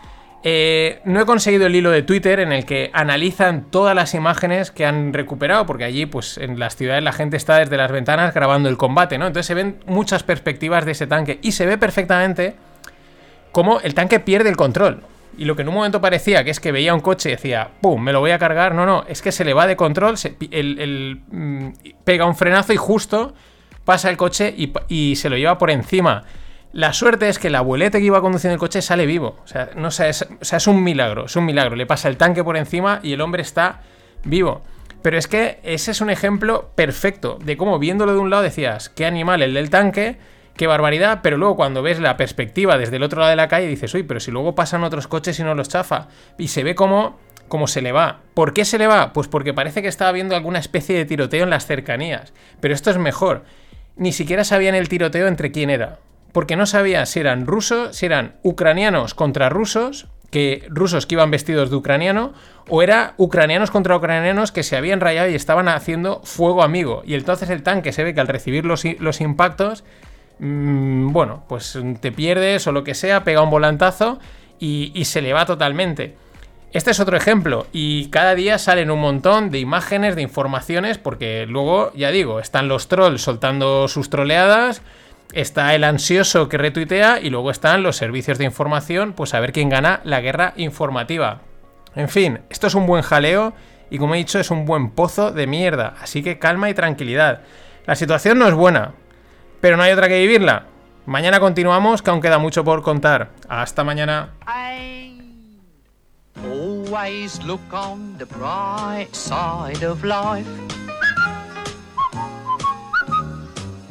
Eh, 0.49 1.01
no 1.05 1.21
he 1.21 1.27
conseguido 1.27 1.67
el 1.67 1.75
hilo 1.75 1.91
de 1.91 2.05
Twitter 2.05 2.39
en 2.39 2.53
el 2.53 2.65
que 2.65 2.91
analizan 2.93 3.65
todas 3.69 3.97
las 3.97 4.15
imágenes 4.15 4.71
que 4.71 4.87
han 4.87 5.13
recuperado, 5.13 5.67
porque 5.67 5.83
allí, 5.83 6.07
pues 6.07 6.39
en 6.39 6.61
las 6.61 6.77
ciudades 6.77 7.03
la 7.03 7.11
gente 7.11 7.37
está 7.37 7.59
desde 7.59 7.77
las 7.77 7.91
ventanas 7.91 8.33
grabando 8.33 8.69
el 8.69 8.77
combate, 8.77 9.19
¿no? 9.19 9.27
Entonces 9.27 9.47
se 9.49 9.55
ven 9.55 9.79
muchas 9.87 10.23
perspectivas 10.23 10.85
de 10.85 10.93
ese 10.93 11.09
tanque 11.09 11.41
y 11.43 11.51
se 11.51 11.67
ve 11.67 11.79
perfectamente 11.79 12.55
cómo 13.51 13.81
el 13.81 13.95
tanque 13.95 14.21
pierde 14.21 14.49
el 14.49 14.57
control. 14.57 15.03
Y 15.37 15.47
lo 15.47 15.57
que 15.57 15.63
en 15.63 15.69
un 15.69 15.75
momento 15.75 16.01
parecía 16.01 16.45
que 16.45 16.53
es 16.53 16.61
que 16.61 16.71
veía 16.71 16.95
un 16.95 17.01
coche 17.01 17.31
y 17.31 17.33
decía, 17.33 17.71
¡pum! 17.81 18.01
Me 18.01 18.13
lo 18.13 18.21
voy 18.21 18.31
a 18.31 18.39
cargar. 18.39 18.73
No, 18.73 18.87
no, 18.87 19.05
es 19.09 19.23
que 19.23 19.33
se 19.33 19.45
le 19.45 19.53
va 19.53 19.67
de 19.67 19.75
control, 19.75 20.17
se, 20.17 20.37
el, 20.53 21.23
mm, 21.29 21.71
pega 22.05 22.25
un 22.25 22.37
frenazo 22.37 22.73
y 22.73 22.77
justo 22.77 23.35
pasa 23.85 24.11
el 24.11 24.17
coche 24.17 24.55
y, 24.89 25.17
se 25.17 25.29
lo 25.29 25.37
lleva 25.37 25.59
por 25.59 25.73
encima. 25.73 26.23
La 26.77 26.93
suerte 26.93 27.31
es 27.31 27.39
que 27.39 27.49
el 27.49 27.55
abuelete 27.55 28.01
que 28.01 28.05
iba 28.05 28.21
conduciendo 28.21 28.53
el 28.53 28.61
coche 28.61 28.83
sale 28.83 29.07
vivo. 29.07 29.39
O 29.43 29.49
sea, 29.49 29.71
no 29.77 29.89
es, 29.89 29.99
o 29.99 30.45
sea, 30.45 30.59
es 30.59 30.67
un 30.67 30.85
milagro, 30.85 31.25
es 31.25 31.35
un 31.35 31.47
milagro. 31.47 31.75
Le 31.75 31.87
pasa 31.87 32.11
el 32.11 32.19
tanque 32.19 32.45
por 32.45 32.59
encima 32.59 33.01
y 33.03 33.15
el 33.15 33.23
hombre 33.23 33.41
está 33.41 33.81
vivo. 34.25 34.61
Pero 35.01 35.17
es 35.17 35.27
que 35.27 35.59
ese 35.63 35.93
es 35.93 36.03
un 36.03 36.11
ejemplo 36.11 36.73
perfecto 36.75 37.39
de 37.43 37.57
cómo 37.57 37.79
viéndolo 37.79 38.13
de 38.13 38.19
un 38.19 38.29
lado 38.29 38.43
decías, 38.43 38.91
qué 38.91 39.07
animal 39.07 39.41
el 39.41 39.55
del 39.55 39.71
tanque 39.71 40.19
qué 40.59 40.67
barbaridad, 40.67 41.21
pero 41.23 41.39
luego 41.39 41.57
cuando 41.57 41.81
ves 41.81 41.99
la 41.99 42.19
perspectiva 42.19 42.77
desde 42.77 42.97
el 42.97 43.05
otro 43.05 43.21
lado 43.21 43.31
de 43.31 43.37
la 43.37 43.49
calle 43.49 43.69
dices, 43.69 43.95
uy, 43.95 44.03
pero 44.03 44.21
si 44.21 44.31
luego 44.31 44.55
pasan 44.55 44.85
otros 44.85 45.09
coches 45.09 45.41
y 45.41 45.45
no 45.45 45.55
los 45.55 45.71
chafa, 45.71 46.09
y 46.37 46.49
se 46.49 46.63
ve 46.63 46.75
como, 46.75 47.19
como 47.49 47.69
se 47.69 47.81
le 47.81 47.93
va. 47.93 48.21
¿Por 48.35 48.53
qué 48.53 48.67
se 48.67 48.77
le 48.77 48.87
va? 48.87 49.15
Pues 49.15 49.29
porque 49.29 49.55
parece 49.55 49.81
que 49.81 49.89
estaba 49.89 50.13
viendo 50.13 50.37
alguna 50.37 50.59
especie 50.59 50.95
de 50.95 51.07
tiroteo 51.07 51.45
en 51.45 51.51
las 51.51 51.65
cercanías. 51.65 52.35
Pero 52.61 52.75
esto 52.75 52.91
es 52.91 52.99
mejor. 52.99 53.45
Ni 53.97 54.13
siquiera 54.13 54.45
sabían 54.45 54.75
el 54.75 54.91
tiroteo 54.91 55.27
entre 55.27 55.53
quién 55.53 55.71
era. 55.71 56.01
Porque 56.37 56.55
no 56.55 56.67
sabía 56.67 57.07
si 57.07 57.19
eran 57.19 57.47
rusos, 57.47 57.97
si 57.97 58.05
eran 58.05 58.35
ucranianos 58.43 59.15
contra 59.15 59.49
rusos, 59.49 60.07
que 60.31 60.67
rusos 60.69 61.07
que 61.07 61.15
iban 61.15 61.31
vestidos 61.31 61.71
de 61.71 61.77
ucraniano, 61.77 62.35
o 62.69 62.83
era 62.83 63.15
ucranianos 63.17 63.71
contra 63.71 63.97
ucranianos 63.97 64.53
que 64.53 64.63
se 64.63 64.77
habían 64.77 65.01
rayado 65.01 65.31
y 65.31 65.35
estaban 65.35 65.67
haciendo 65.67 66.21
fuego 66.25 66.63
amigo. 66.63 67.03
Y 67.07 67.15
entonces 67.15 67.49
el 67.49 67.63
tanque 67.63 67.91
se 67.91 68.05
ve 68.05 68.13
que 68.13 68.21
al 68.21 68.29
recibir 68.29 68.67
los, 68.67 68.85
impactos 68.85 69.83
Mm, 70.39 71.13
bueno, 71.13 71.43
pues 71.49 71.79
te 72.03 72.13
pierdes 72.13 72.67
o 72.67 72.73
lo 72.73 72.85
que 72.85 72.95
sea, 72.95 73.25
pega 73.25 73.41
un 73.41 73.49
volantazo 73.49 74.19
y, 74.59 75.03
se 75.07 75.23
le 75.23 75.33
va 75.33 75.47
totalmente. 75.47 76.17
Este 76.75 76.91
es 76.91 77.01
otro 77.01 77.17
ejemplo 77.17 77.67
y 77.73 78.11
cada 78.11 78.35
día 78.35 78.59
salen 78.59 78.91
un 78.91 79.01
montón 79.01 79.51
de 79.51 79.59
imágenes, 79.59 80.17
de 80.17 80.21
informaciones, 80.21 80.99
porque 80.99 81.47
luego, 81.47 81.93
ya 81.95 82.11
digo, 82.11 82.41
están 82.41 82.69
los 82.69 82.89
trolls 82.89 83.23
soltando 83.23 83.89
sus 83.89 84.11
troleadas, 84.11 84.83
está 85.33 85.75
el 85.75 85.85
ansioso 85.85 86.49
que 86.49 86.59
retuitea 86.59 87.21
y 87.21 87.31
luego 87.31 87.51
están 87.51 87.83
los 87.83 87.97
servicios 87.97 88.39
de 88.39 88.45
información, 88.45 89.13
pues 89.13 89.35
a 89.35 89.41
ver 89.41 89.53
quién 89.53 89.69
gana 89.69 90.01
la 90.05 90.21
guerra 90.21 90.53
informativa. 90.57 91.41
En 91.95 92.09
fin, 92.09 92.41
esto 92.51 92.67
es 92.67 92.75
un 92.75 92.87
buen 92.87 93.03
jaleo 93.03 93.55
y 93.91 93.99
como 93.99 94.15
he 94.15 94.19
dicho 94.19 94.39
es 94.39 94.51
un 94.51 94.65
buen 94.65 94.91
pozo 94.91 95.33
de 95.33 95.47
mierda, 95.47 95.95
así 96.01 96.23
que 96.23 96.39
calma 96.39 96.71
y 96.71 96.75
tranquilidad. 96.75 97.41
La 97.87 97.97
situación 97.97 98.39
no 98.39 98.49
es 98.49 98.55
buena, 98.55 98.93
pero 99.61 99.77
no 99.77 99.83
hay 99.83 99.93
otra 99.93 100.09
que 100.09 100.21
vivirla. 100.21 100.67
Mañana 101.07 101.39
continuamos, 101.39 102.03
que 102.03 102.11
aún 102.11 102.21
queda 102.21 102.39
mucho 102.39 102.65
por 102.65 102.83
contar. 102.83 103.31
Hasta 103.49 103.85
mañana. 103.85 104.31